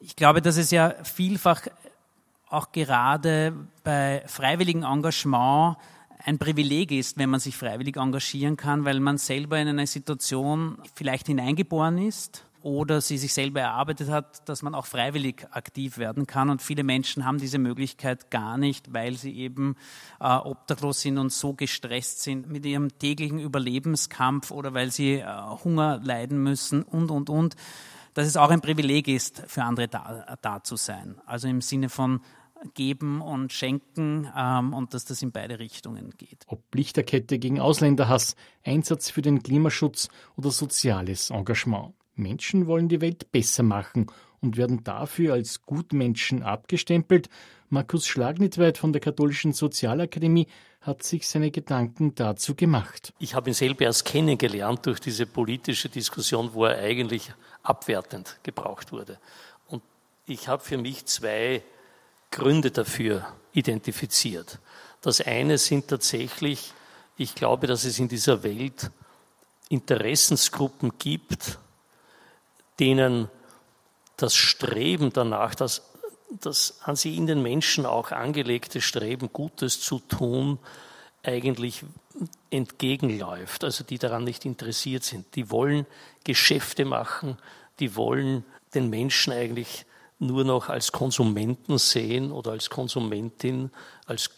Ich 0.01 0.17
glaube, 0.17 0.41
dass 0.41 0.57
es 0.57 0.71
ja 0.71 0.95
vielfach 1.03 1.63
auch 2.49 2.73
gerade 2.73 3.55
bei 3.83 4.23
freiwilligem 4.27 4.85
Engagement 4.85 5.77
ein 6.25 6.39
Privileg 6.39 6.93
ist, 6.93 7.19
wenn 7.19 7.31
man 7.31 7.41
sich 7.41 7.57
freiwillig 7.57 7.97
engagieren 7.97 8.57
kann, 8.57 8.85
weil 8.85 9.01
man 9.01 9.19
selber 9.19 9.59
in 9.59 9.69
eine 9.69 9.87
Situation 9.87 10.79
vielleicht 10.95 11.27
hineingeboren 11.27 11.99
ist 11.99 12.45
oder 12.65 13.03
sie 13.03 13.19
sich 13.19 13.35
selber 13.35 13.61
erarbeitet 13.61 14.09
hat, 14.09 14.49
dass 14.49 14.63
man 14.63 14.75
auch 14.75 14.87
freiwillig 14.87 15.47
aktiv 15.51 15.99
werden 15.99 16.27
kann. 16.27 16.49
Und 16.49 16.63
viele 16.63 16.83
Menschen 16.83 17.27
haben 17.27 17.37
diese 17.37 17.59
Möglichkeit 17.59 18.31
gar 18.31 18.57
nicht, 18.57 18.95
weil 18.95 19.19
sie 19.19 19.37
eben 19.37 19.77
äh, 20.19 20.35
obdachlos 20.35 21.03
sind 21.03 21.19
und 21.19 21.31
so 21.31 21.53
gestresst 21.53 22.23
sind 22.23 22.51
mit 22.51 22.65
ihrem 22.65 22.99
täglichen 22.99 23.39
Überlebenskampf 23.39 24.51
oder 24.51 24.73
weil 24.73 24.91
sie 24.91 25.17
äh, 25.17 25.27
Hunger 25.63 26.01
leiden 26.03 26.43
müssen 26.43 26.83
und, 26.83 27.11
und, 27.11 27.29
und. 27.29 27.55
Dass 28.15 28.27
es 28.27 28.39
auch 28.39 28.49
ein 28.49 28.63
Privileg 28.63 29.09
ist, 29.09 29.43
für 29.47 29.63
andere 29.63 29.89
da, 29.89 30.39
da 30.41 30.65
zu 30.65 30.77
sein. 30.77 31.17
Also 31.27 31.49
im 31.49 31.61
Sinne 31.61 31.91
von 31.91 32.23
geben 32.73 33.21
und 33.21 33.53
schenken 33.53 34.27
ähm, 34.35 34.73
und 34.73 34.95
dass 34.95 35.05
das 35.05 35.21
in 35.21 35.33
beide 35.33 35.59
Richtungen 35.59 36.15
geht. 36.17 36.45
Ob 36.47 36.63
Lichterkette 36.75 37.39
gegen 37.39 37.61
Ausländerhass, 37.61 38.37
Einsatz 38.65 39.11
für 39.11 39.21
den 39.21 39.43
Klimaschutz 39.43 40.09
oder 40.37 40.51
soziales 40.51 41.29
Engagement. 41.29 41.93
Menschen 42.15 42.67
wollen 42.67 42.89
die 42.89 43.01
Welt 43.01 43.33
besser 43.33 43.63
machen 43.63 44.07
und 44.41 44.57
werden 44.57 44.85
dafür 44.85 45.35
als 45.35 45.63
Gutmenschen 45.63 46.43
abgestempelt. 46.43 47.29
Markus 47.71 48.07
Schlagnitweit 48.07 48.79
von 48.79 48.93
der 48.93 49.01
Katholischen 49.01 49.53
Sozialakademie 49.53 50.47
hat 50.81 51.03
sich 51.03 51.27
seine 51.27 51.51
Gedanken 51.51 52.15
dazu 52.15 52.55
gemacht. 52.55 53.15
Ich 53.19 53.35
habe 53.35 53.51
ihn 53.51 53.55
selber 53.55 53.85
erst 53.85 54.05
kennengelernt 54.05 54.85
durch 54.87 55.01
diese 55.01 55.27
politische 55.27 55.89
Diskussion, 55.89 56.51
wo 56.53 56.67
er 56.67 56.79
eigentlich 56.79 57.33
abwertend 57.63 58.39
gebraucht 58.43 58.93
wurde. 58.93 59.19
Und 59.67 59.83
ich 60.27 60.47
habe 60.47 60.63
für 60.63 60.77
mich 60.77 61.07
zwei 61.07 61.63
Gründe 62.31 62.71
dafür 62.71 63.27
identifiziert. 63.55 64.59
Das 65.01 65.21
eine 65.21 65.57
sind 65.57 65.89
tatsächlich, 65.89 66.75
ich 67.17 67.35
glaube, 67.35 67.67
dass 67.67 67.85
es 67.85 67.99
in 67.99 68.09
dieser 68.09 68.43
Welt 68.43 68.91
Interessensgruppen 69.71 70.93
gibt, 70.99 71.59
denen 72.81 73.29
das 74.17 74.35
Streben 74.35 75.13
danach, 75.13 75.55
das, 75.55 75.91
das 76.31 76.81
an 76.83 76.97
sie 76.97 77.17
in 77.17 77.27
den 77.27 77.43
Menschen 77.43 77.87
auch 77.87 78.11
angelegte 78.11 78.81
Streben, 78.81 79.31
Gutes 79.33 79.81
zu 79.81 79.99
tun, 79.99 80.59
eigentlich 81.23 81.85
entgegenläuft, 82.51 83.65
also 83.65 83.83
die 83.83 83.99
daran 83.99 84.25
nicht 84.25 84.45
interessiert 84.45 85.05
sind. 85.05 85.35
Die 85.35 85.51
wollen 85.51 85.87
Geschäfte 86.23 86.85
machen, 86.85 87.39
die 87.81 87.97
wollen 87.97 88.45
den 88.75 88.91
Menschen 88.91 89.33
eigentlich 89.33 89.87
nur 90.19 90.45
noch 90.45 90.69
als 90.69 90.93
Konsumenten 90.93 91.79
sehen 91.79 92.31
oder 92.31 92.53
als 92.53 92.71
Konsumentin 92.71 93.71
als, 94.07 94.31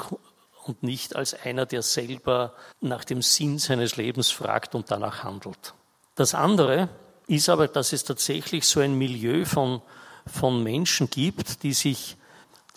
und 0.64 0.82
nicht 0.82 1.16
als 1.16 1.34
einer, 1.34 1.66
der 1.66 1.82
selber 1.82 2.54
nach 2.80 3.04
dem 3.04 3.22
Sinn 3.22 3.58
seines 3.58 3.96
Lebens 3.96 4.30
fragt 4.30 4.74
und 4.74 4.90
danach 4.90 5.22
handelt. 5.22 5.74
Das 6.14 6.34
andere, 6.34 6.88
ist 7.26 7.48
aber, 7.48 7.68
dass 7.68 7.92
es 7.92 8.04
tatsächlich 8.04 8.66
so 8.66 8.80
ein 8.80 8.94
Milieu 8.94 9.44
von, 9.44 9.82
von 10.26 10.62
Menschen 10.62 11.10
gibt, 11.10 11.62
die 11.62 11.72
sich, 11.72 12.16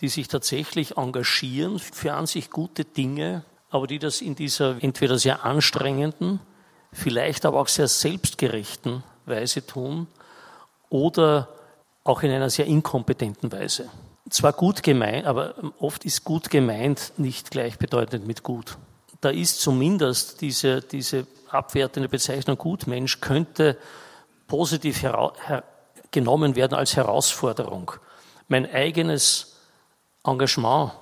die 0.00 0.08
sich 0.08 0.28
tatsächlich 0.28 0.96
engagieren 0.96 1.78
für 1.78 2.14
an 2.14 2.26
sich 2.26 2.50
gute 2.50 2.84
Dinge, 2.84 3.44
aber 3.70 3.86
die 3.86 3.98
das 3.98 4.20
in 4.20 4.34
dieser 4.34 4.82
entweder 4.82 5.18
sehr 5.18 5.44
anstrengenden, 5.44 6.40
vielleicht 6.92 7.46
aber 7.46 7.60
auch 7.60 7.68
sehr 7.68 7.88
selbstgerechten 7.88 9.04
Weise 9.26 9.64
tun 9.64 10.08
oder 10.88 11.48
auch 12.02 12.22
in 12.22 12.30
einer 12.30 12.50
sehr 12.50 12.66
inkompetenten 12.66 13.52
Weise. 13.52 13.88
Zwar 14.28 14.52
gut 14.52 14.82
gemeint, 14.82 15.26
aber 15.26 15.54
oft 15.78 16.04
ist 16.04 16.24
gut 16.24 16.50
gemeint 16.50 17.12
nicht 17.16 17.50
gleichbedeutend 17.50 18.26
mit 18.26 18.42
gut. 18.42 18.76
da 19.20 19.30
ist 19.30 19.60
zumindest 19.60 20.40
diese, 20.40 20.80
diese 20.80 21.26
abwertende 21.48 22.08
Bezeichnung 22.08 22.56
Gutmensch 22.56 23.20
könnte 23.20 23.76
positiv 24.50 25.06
genommen 26.10 26.56
werden 26.56 26.74
als 26.74 26.96
Herausforderung. 26.96 27.92
Mein 28.48 28.70
eigenes 28.70 29.56
Engagement, 30.24 30.92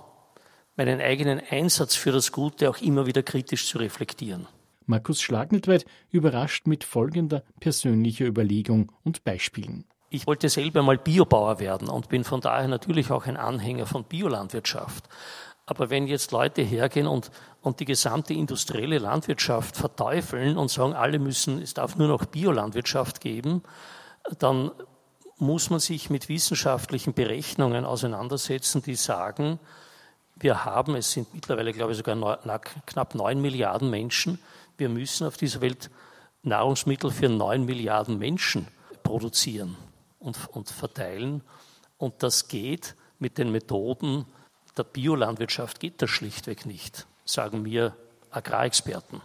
meinen 0.77 1.01
eigenen 1.01 1.41
Einsatz 1.51 1.97
für 1.97 2.13
das 2.13 2.31
Gute 2.31 2.69
auch 2.69 2.79
immer 2.79 3.07
wieder 3.07 3.23
kritisch 3.23 3.67
zu 3.67 3.79
reflektieren. 3.79 4.47
Markus 4.85 5.21
Schlagnetweit 5.23 5.87
überrascht 6.11 6.67
mit 6.67 6.85
folgender 6.85 7.43
persönlicher 7.59 8.27
Überlegung 8.27 8.93
und 9.03 9.25
Beispielen. 9.25 9.85
Ich 10.11 10.27
wollte 10.27 10.49
selber 10.49 10.83
mal 10.83 10.99
Biobauer 10.99 11.59
werden 11.59 11.89
und 11.89 12.09
bin 12.09 12.25
von 12.25 12.41
daher 12.41 12.69
natürlich 12.69 13.11
auch 13.11 13.27
ein 13.27 13.37
Anhänger 13.37 13.87
von 13.87 14.05
Biolandwirtschaft. 14.05 15.05
Aber 15.69 15.91
wenn 15.91 16.07
jetzt 16.07 16.33
Leute 16.33 16.63
hergehen 16.63 17.07
und, 17.07 17.31
und 17.61 17.79
die 17.79 17.85
gesamte 17.85 18.33
industrielle 18.33 18.97
Landwirtschaft 18.97 19.77
verteufeln 19.77 20.57
und 20.57 20.71
sagen, 20.71 20.95
alle 20.95 21.19
müssen, 21.19 21.61
es 21.61 21.75
darf 21.75 21.97
nur 21.97 22.09
noch 22.09 22.25
Biolandwirtschaft 22.25 23.21
geben, 23.21 23.63
dann 24.39 24.71
muss 25.37 25.69
man 25.69 25.79
sich 25.79 26.09
mit 26.09 26.31
wissenschaftlichen 26.31 27.13
Berechnungen 27.13 27.85
auseinandersetzen, 27.85 28.81
die 28.81 28.95
sagen, 28.95 29.61
wir 30.37 30.65
haben, 30.65 30.95
es 30.95 31.13
sind 31.13 31.35
mittlerweile, 31.35 31.75
glaube 31.75 31.93
ich, 31.93 31.99
sogar 31.99 32.39
knapp 32.87 33.15
neun 33.15 33.43
Milliarden 33.43 33.91
Menschen, 33.91 34.39
wir 34.79 34.89
müssen 34.89 35.27
auf 35.27 35.37
dieser 35.37 35.61
Welt 35.61 35.91
Nahrungsmittel 36.43 37.11
für 37.11 37.29
neun 37.29 37.67
Milliarden 37.67 38.17
Menschen 38.17 38.69
produzieren 39.03 39.77
und, 40.19 40.39
und 40.49 40.71
verteilen. 40.71 41.43
Und 41.99 42.23
das 42.23 42.49
geht 42.49 42.95
mit 43.19 43.37
den 43.37 43.53
Methoden, 43.53 44.25
der 44.79 44.85
Biolandwirtschaft 44.85 45.81
geht 45.81 46.01
das 46.01 46.11
schlichtweg 46.11 46.67
nicht, 46.67 47.07
sagen 47.25 47.63
mir 47.63 47.95
Agrarexperten, 48.31 49.21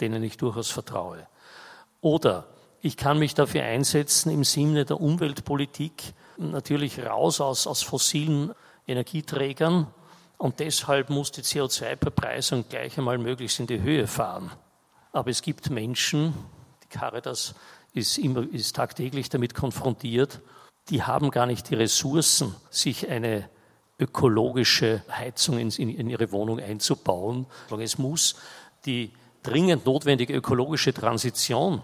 denen 0.00 0.22
ich 0.22 0.36
durchaus 0.36 0.70
vertraue. 0.70 1.26
Oder 2.00 2.46
ich 2.80 2.96
kann 2.96 3.18
mich 3.18 3.34
dafür 3.34 3.62
einsetzen 3.62 4.30
im 4.30 4.44
Sinne 4.44 4.84
der 4.84 5.00
Umweltpolitik, 5.00 6.14
natürlich 6.36 7.04
raus 7.04 7.40
aus, 7.40 7.66
aus 7.66 7.82
fossilen 7.82 8.52
Energieträgern 8.86 9.88
und 10.36 10.60
deshalb 10.60 11.10
muss 11.10 11.32
die 11.32 11.42
CO2-Bepreisung 11.42 12.68
gleich 12.68 12.96
einmal 12.96 13.18
möglichst 13.18 13.58
in 13.58 13.66
die 13.66 13.80
Höhe 13.80 14.06
fahren. 14.06 14.52
Aber 15.12 15.30
es 15.30 15.42
gibt 15.42 15.70
Menschen, 15.70 16.32
die 16.84 16.88
Caritas 16.88 17.54
ist, 17.92 18.18
immer, 18.18 18.46
ist 18.52 18.76
tagtäglich 18.76 19.28
damit 19.28 19.54
konfrontiert, 19.54 20.40
die 20.90 21.02
haben 21.02 21.30
gar 21.30 21.46
nicht 21.46 21.68
die 21.70 21.74
Ressourcen, 21.74 22.54
sich 22.70 23.08
eine 23.08 23.48
ökologische 23.98 25.02
Heizung 25.10 25.58
in, 25.58 25.70
in, 25.70 25.90
in 25.90 26.10
ihre 26.10 26.30
Wohnung 26.32 26.60
einzubauen. 26.60 27.46
Es 27.80 27.98
muss 27.98 28.36
die 28.84 29.10
dringend 29.42 29.86
notwendige 29.86 30.34
ökologische 30.34 30.92
Transition, 30.92 31.82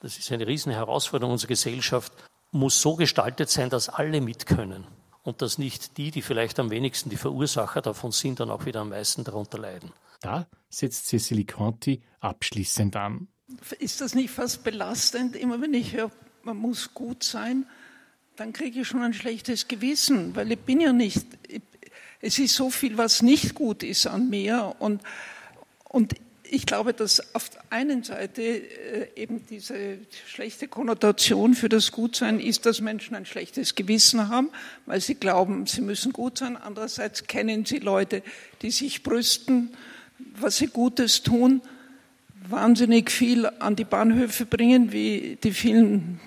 das 0.00 0.18
ist 0.18 0.32
eine 0.32 0.46
riesen 0.46 0.72
Herausforderung 0.72 1.32
unserer 1.32 1.48
Gesellschaft, 1.48 2.12
muss 2.50 2.80
so 2.80 2.96
gestaltet 2.96 3.50
sein, 3.50 3.70
dass 3.70 3.88
alle 3.88 4.20
mitkönnen 4.20 4.84
und 5.22 5.42
dass 5.42 5.58
nicht 5.58 5.96
die, 5.96 6.10
die 6.10 6.22
vielleicht 6.22 6.58
am 6.58 6.70
wenigsten 6.70 7.10
die 7.10 7.16
Verursacher 7.16 7.80
davon 7.80 8.12
sind, 8.12 8.40
dann 8.40 8.50
auch 8.50 8.66
wieder 8.66 8.80
am 8.80 8.90
meisten 8.90 9.24
darunter 9.24 9.58
leiden. 9.58 9.92
Da 10.20 10.46
setzt 10.68 11.06
Cecily 11.06 11.44
Conti 11.44 12.02
abschließend 12.20 12.94
an. 12.96 13.28
Ist 13.78 14.00
das 14.00 14.14
nicht 14.14 14.30
fast 14.30 14.64
belastend, 14.64 15.36
immer 15.36 15.60
wenn 15.60 15.74
ich 15.74 15.94
höre, 15.94 16.10
man 16.42 16.56
muss 16.56 16.94
gut 16.94 17.22
sein? 17.22 17.66
Dann 18.42 18.52
kriege 18.52 18.80
ich 18.80 18.88
schon 18.88 19.04
ein 19.04 19.14
schlechtes 19.14 19.68
Gewissen, 19.68 20.34
weil 20.34 20.50
ich 20.50 20.58
bin 20.58 20.80
ja 20.80 20.92
nicht, 20.92 21.24
es 22.20 22.40
ist 22.40 22.56
so 22.56 22.70
viel, 22.70 22.98
was 22.98 23.22
nicht 23.22 23.54
gut 23.54 23.84
ist 23.84 24.08
an 24.08 24.30
mir 24.30 24.74
und, 24.80 25.00
und 25.84 26.14
ich 26.42 26.66
glaube, 26.66 26.92
dass 26.92 27.36
auf 27.36 27.50
der 27.50 27.62
einen 27.70 28.02
Seite 28.02 28.42
äh, 28.42 29.08
eben 29.14 29.46
diese 29.48 29.98
schlechte 30.26 30.66
Konnotation 30.66 31.54
für 31.54 31.68
das 31.68 31.92
Gutsein 31.92 32.40
ist, 32.40 32.66
dass 32.66 32.80
Menschen 32.80 33.14
ein 33.14 33.26
schlechtes 33.26 33.76
Gewissen 33.76 34.28
haben, 34.28 34.50
weil 34.86 35.00
sie 35.00 35.14
glauben, 35.14 35.68
sie 35.68 35.80
müssen 35.80 36.12
gut 36.12 36.38
sein. 36.38 36.56
Andererseits 36.56 37.28
kennen 37.28 37.64
sie 37.64 37.78
Leute, 37.78 38.24
die 38.62 38.72
sich 38.72 39.04
brüsten, 39.04 39.70
was 40.18 40.56
sie 40.56 40.66
Gutes 40.66 41.22
tun, 41.22 41.62
wahnsinnig 42.48 43.12
viel 43.12 43.46
an 43.46 43.76
die 43.76 43.84
Bahnhöfe 43.84 44.46
bringen, 44.46 44.90
wie 44.90 45.38
die 45.44 45.52
vielen 45.52 46.18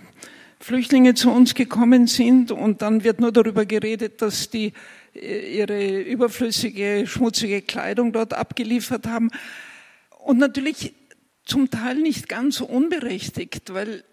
Flüchtlinge 0.65 1.13
zu 1.13 1.29
uns 1.29 1.53
gekommen 1.53 2.07
sind 2.07 2.51
und 2.51 2.81
dann 2.81 3.03
wird 3.03 3.19
nur 3.19 3.31
darüber 3.31 3.67
geredet, 3.67 4.23
dass 4.23 4.49
die 4.49 4.73
äh, 5.13 5.59
ihre 5.59 6.01
überflüssige, 6.01 7.05
schmutzige 7.05 7.61
Kleidung 7.61 8.11
dort 8.11 8.33
abgeliefert 8.33 9.05
haben. 9.05 9.29
Und 10.17 10.39
natürlich 10.39 10.95
zum 11.45 11.69
Teil 11.69 11.97
nicht 11.97 12.27
ganz 12.29 12.61
unberechtigt, 12.61 13.75
weil 13.75 14.03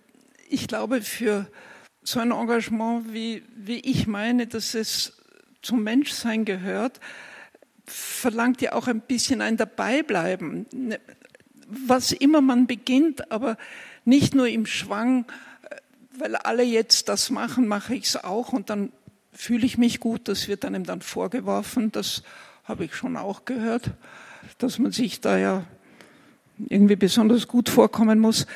ich 0.50 0.68
glaube, 0.68 1.00
für 1.00 1.46
so 2.02 2.20
ein 2.20 2.32
Engagement, 2.32 3.14
wie, 3.14 3.42
wie 3.56 3.80
ich 3.80 4.06
meine, 4.06 4.46
dass 4.46 4.74
es 4.74 5.14
zum 5.62 5.82
Menschsein 5.82 6.44
gehört, 6.44 7.00
verlangt 7.86 8.60
ja 8.60 8.74
auch 8.74 8.88
ein 8.88 9.00
bisschen 9.00 9.40
ein 9.40 9.56
Dabeibleiben. 9.56 10.66
Was 11.66 12.12
immer 12.12 12.42
man 12.42 12.66
beginnt, 12.66 13.32
aber 13.32 13.56
nicht 14.04 14.34
nur 14.34 14.48
im 14.48 14.66
Schwang, 14.66 15.24
weil 16.18 16.36
alle 16.36 16.62
jetzt 16.62 17.08
das 17.08 17.30
machen, 17.30 17.66
mache 17.66 17.94
ich 17.94 18.04
es 18.04 18.16
auch 18.16 18.52
und 18.52 18.70
dann 18.70 18.92
fühle 19.32 19.66
ich 19.66 19.78
mich 19.78 20.00
gut. 20.00 20.28
Das 20.28 20.48
wird 20.48 20.64
einem 20.64 20.84
dann 20.84 21.00
vorgeworfen. 21.00 21.92
Das 21.92 22.22
habe 22.64 22.84
ich 22.84 22.94
schon 22.94 23.16
auch 23.16 23.44
gehört, 23.44 23.90
dass 24.58 24.78
man 24.78 24.92
sich 24.92 25.20
da 25.20 25.38
ja 25.38 25.64
irgendwie 26.68 26.96
besonders 26.96 27.48
gut 27.48 27.68
vorkommen 27.68 28.18
muss. 28.18 28.46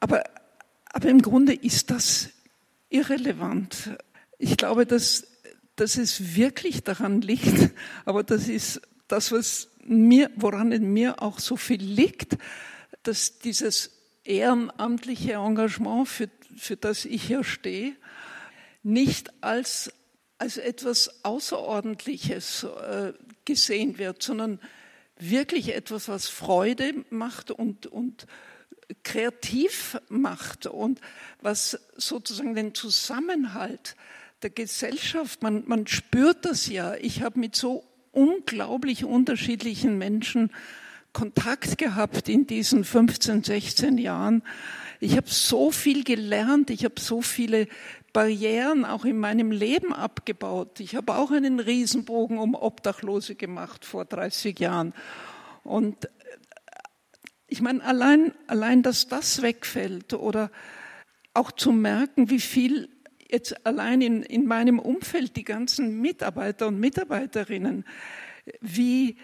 Aber, 0.00 0.24
aber 0.92 1.08
im 1.08 1.22
Grunde 1.22 1.54
ist 1.54 1.90
das 1.90 2.30
irrelevant. 2.88 3.96
Ich 4.38 4.56
glaube, 4.56 4.86
dass, 4.86 5.26
dass 5.76 5.96
es 5.96 6.34
wirklich 6.34 6.82
daran 6.82 7.20
liegt, 7.20 7.70
aber 8.04 8.22
das 8.24 8.48
ist 8.48 8.80
das, 9.08 9.30
was 9.30 9.68
mir, 9.84 10.30
woran 10.36 10.72
in 10.72 10.92
mir 10.92 11.22
auch 11.22 11.38
so 11.38 11.56
viel 11.56 11.82
liegt, 11.82 12.38
dass 13.02 13.38
dieses 13.38 13.90
ehrenamtliche 14.24 15.34
Engagement, 15.34 16.08
für, 16.08 16.28
für 16.56 16.76
das 16.76 17.04
ich 17.04 17.22
hier 17.22 17.44
stehe, 17.44 17.96
nicht 18.82 19.32
als, 19.42 19.92
als 20.38 20.56
etwas 20.56 21.24
Außerordentliches 21.24 22.64
äh, 22.64 23.12
gesehen 23.44 23.98
wird, 23.98 24.22
sondern 24.22 24.60
wirklich 25.18 25.74
etwas, 25.74 26.08
was 26.08 26.28
Freude 26.28 27.04
macht 27.10 27.50
und, 27.50 27.86
und 27.86 28.26
kreativ 29.04 29.98
macht 30.08 30.66
und 30.66 31.00
was 31.40 31.78
sozusagen 31.96 32.54
den 32.54 32.74
Zusammenhalt 32.74 33.96
der 34.42 34.50
Gesellschaft, 34.50 35.42
man, 35.42 35.62
man 35.66 35.86
spürt 35.86 36.44
das 36.44 36.66
ja. 36.66 36.94
Ich 36.96 37.22
habe 37.22 37.38
mit 37.38 37.54
so 37.54 37.84
unglaublich 38.10 39.04
unterschiedlichen 39.04 39.98
Menschen 39.98 40.50
Kontakt 41.12 41.78
gehabt 41.78 42.28
in 42.28 42.46
diesen 42.46 42.84
15, 42.84 43.44
16 43.44 43.98
Jahren. 43.98 44.42
Ich 45.02 45.16
habe 45.16 45.28
so 45.28 45.72
viel 45.72 46.04
gelernt, 46.04 46.70
ich 46.70 46.84
habe 46.84 47.00
so 47.00 47.22
viele 47.22 47.66
Barrieren 48.12 48.84
auch 48.84 49.04
in 49.04 49.18
meinem 49.18 49.50
Leben 49.50 49.92
abgebaut. 49.92 50.78
Ich 50.78 50.94
habe 50.94 51.16
auch 51.16 51.32
einen 51.32 51.58
Riesenbogen 51.58 52.38
um 52.38 52.54
Obdachlose 52.54 53.34
gemacht 53.34 53.84
vor 53.84 54.04
30 54.04 54.60
Jahren. 54.60 54.94
Und 55.64 56.04
äh, 56.04 56.08
ich 57.48 57.60
meine, 57.60 57.82
allein, 57.82 58.32
allein, 58.46 58.84
dass 58.84 59.08
das 59.08 59.42
wegfällt 59.42 60.14
oder 60.14 60.52
auch 61.34 61.50
zu 61.50 61.72
merken, 61.72 62.30
wie 62.30 62.38
viel 62.38 62.88
jetzt 63.28 63.66
allein 63.66 64.02
in, 64.02 64.22
in 64.22 64.46
meinem 64.46 64.78
Umfeld 64.78 65.34
die 65.34 65.42
ganzen 65.42 66.00
Mitarbeiter 66.00 66.68
und 66.68 66.78
Mitarbeiterinnen, 66.78 67.84
wie, 68.60 69.16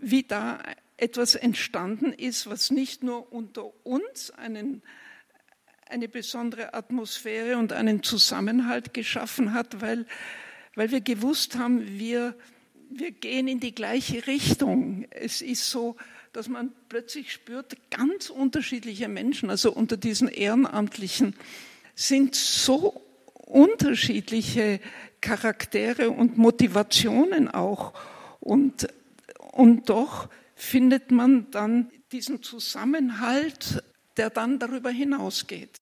wie 0.00 0.22
da 0.22 0.60
etwas 1.02 1.34
entstanden 1.34 2.12
ist, 2.12 2.48
was 2.48 2.70
nicht 2.70 3.02
nur 3.02 3.32
unter 3.32 3.72
uns 3.84 4.30
einen, 4.30 4.82
eine 5.88 6.08
besondere 6.08 6.74
Atmosphäre 6.74 7.56
und 7.58 7.72
einen 7.72 8.04
Zusammenhalt 8.04 8.94
geschaffen 8.94 9.52
hat, 9.52 9.80
weil, 9.80 10.06
weil 10.76 10.92
wir 10.92 11.00
gewusst 11.00 11.58
haben, 11.58 11.98
wir, 11.98 12.36
wir 12.88 13.10
gehen 13.10 13.48
in 13.48 13.58
die 13.58 13.74
gleiche 13.74 14.28
Richtung. 14.28 15.06
Es 15.10 15.42
ist 15.42 15.68
so, 15.68 15.96
dass 16.32 16.48
man 16.48 16.72
plötzlich 16.88 17.32
spürt, 17.32 17.90
ganz 17.90 18.30
unterschiedliche 18.30 19.08
Menschen, 19.08 19.50
also 19.50 19.72
unter 19.72 19.96
diesen 19.96 20.28
Ehrenamtlichen, 20.28 21.34
sind 21.96 22.36
so 22.36 23.02
unterschiedliche 23.34 24.78
Charaktere 25.20 26.10
und 26.10 26.38
Motivationen 26.38 27.48
auch. 27.48 27.92
Und, 28.38 28.86
und 29.52 29.88
doch 29.88 30.28
findet 30.62 31.10
man 31.10 31.50
dann 31.50 31.90
diesen 32.12 32.42
Zusammenhalt, 32.42 33.82
der 34.16 34.30
dann 34.30 34.58
darüber 34.60 34.90
hinausgeht. 34.90 35.80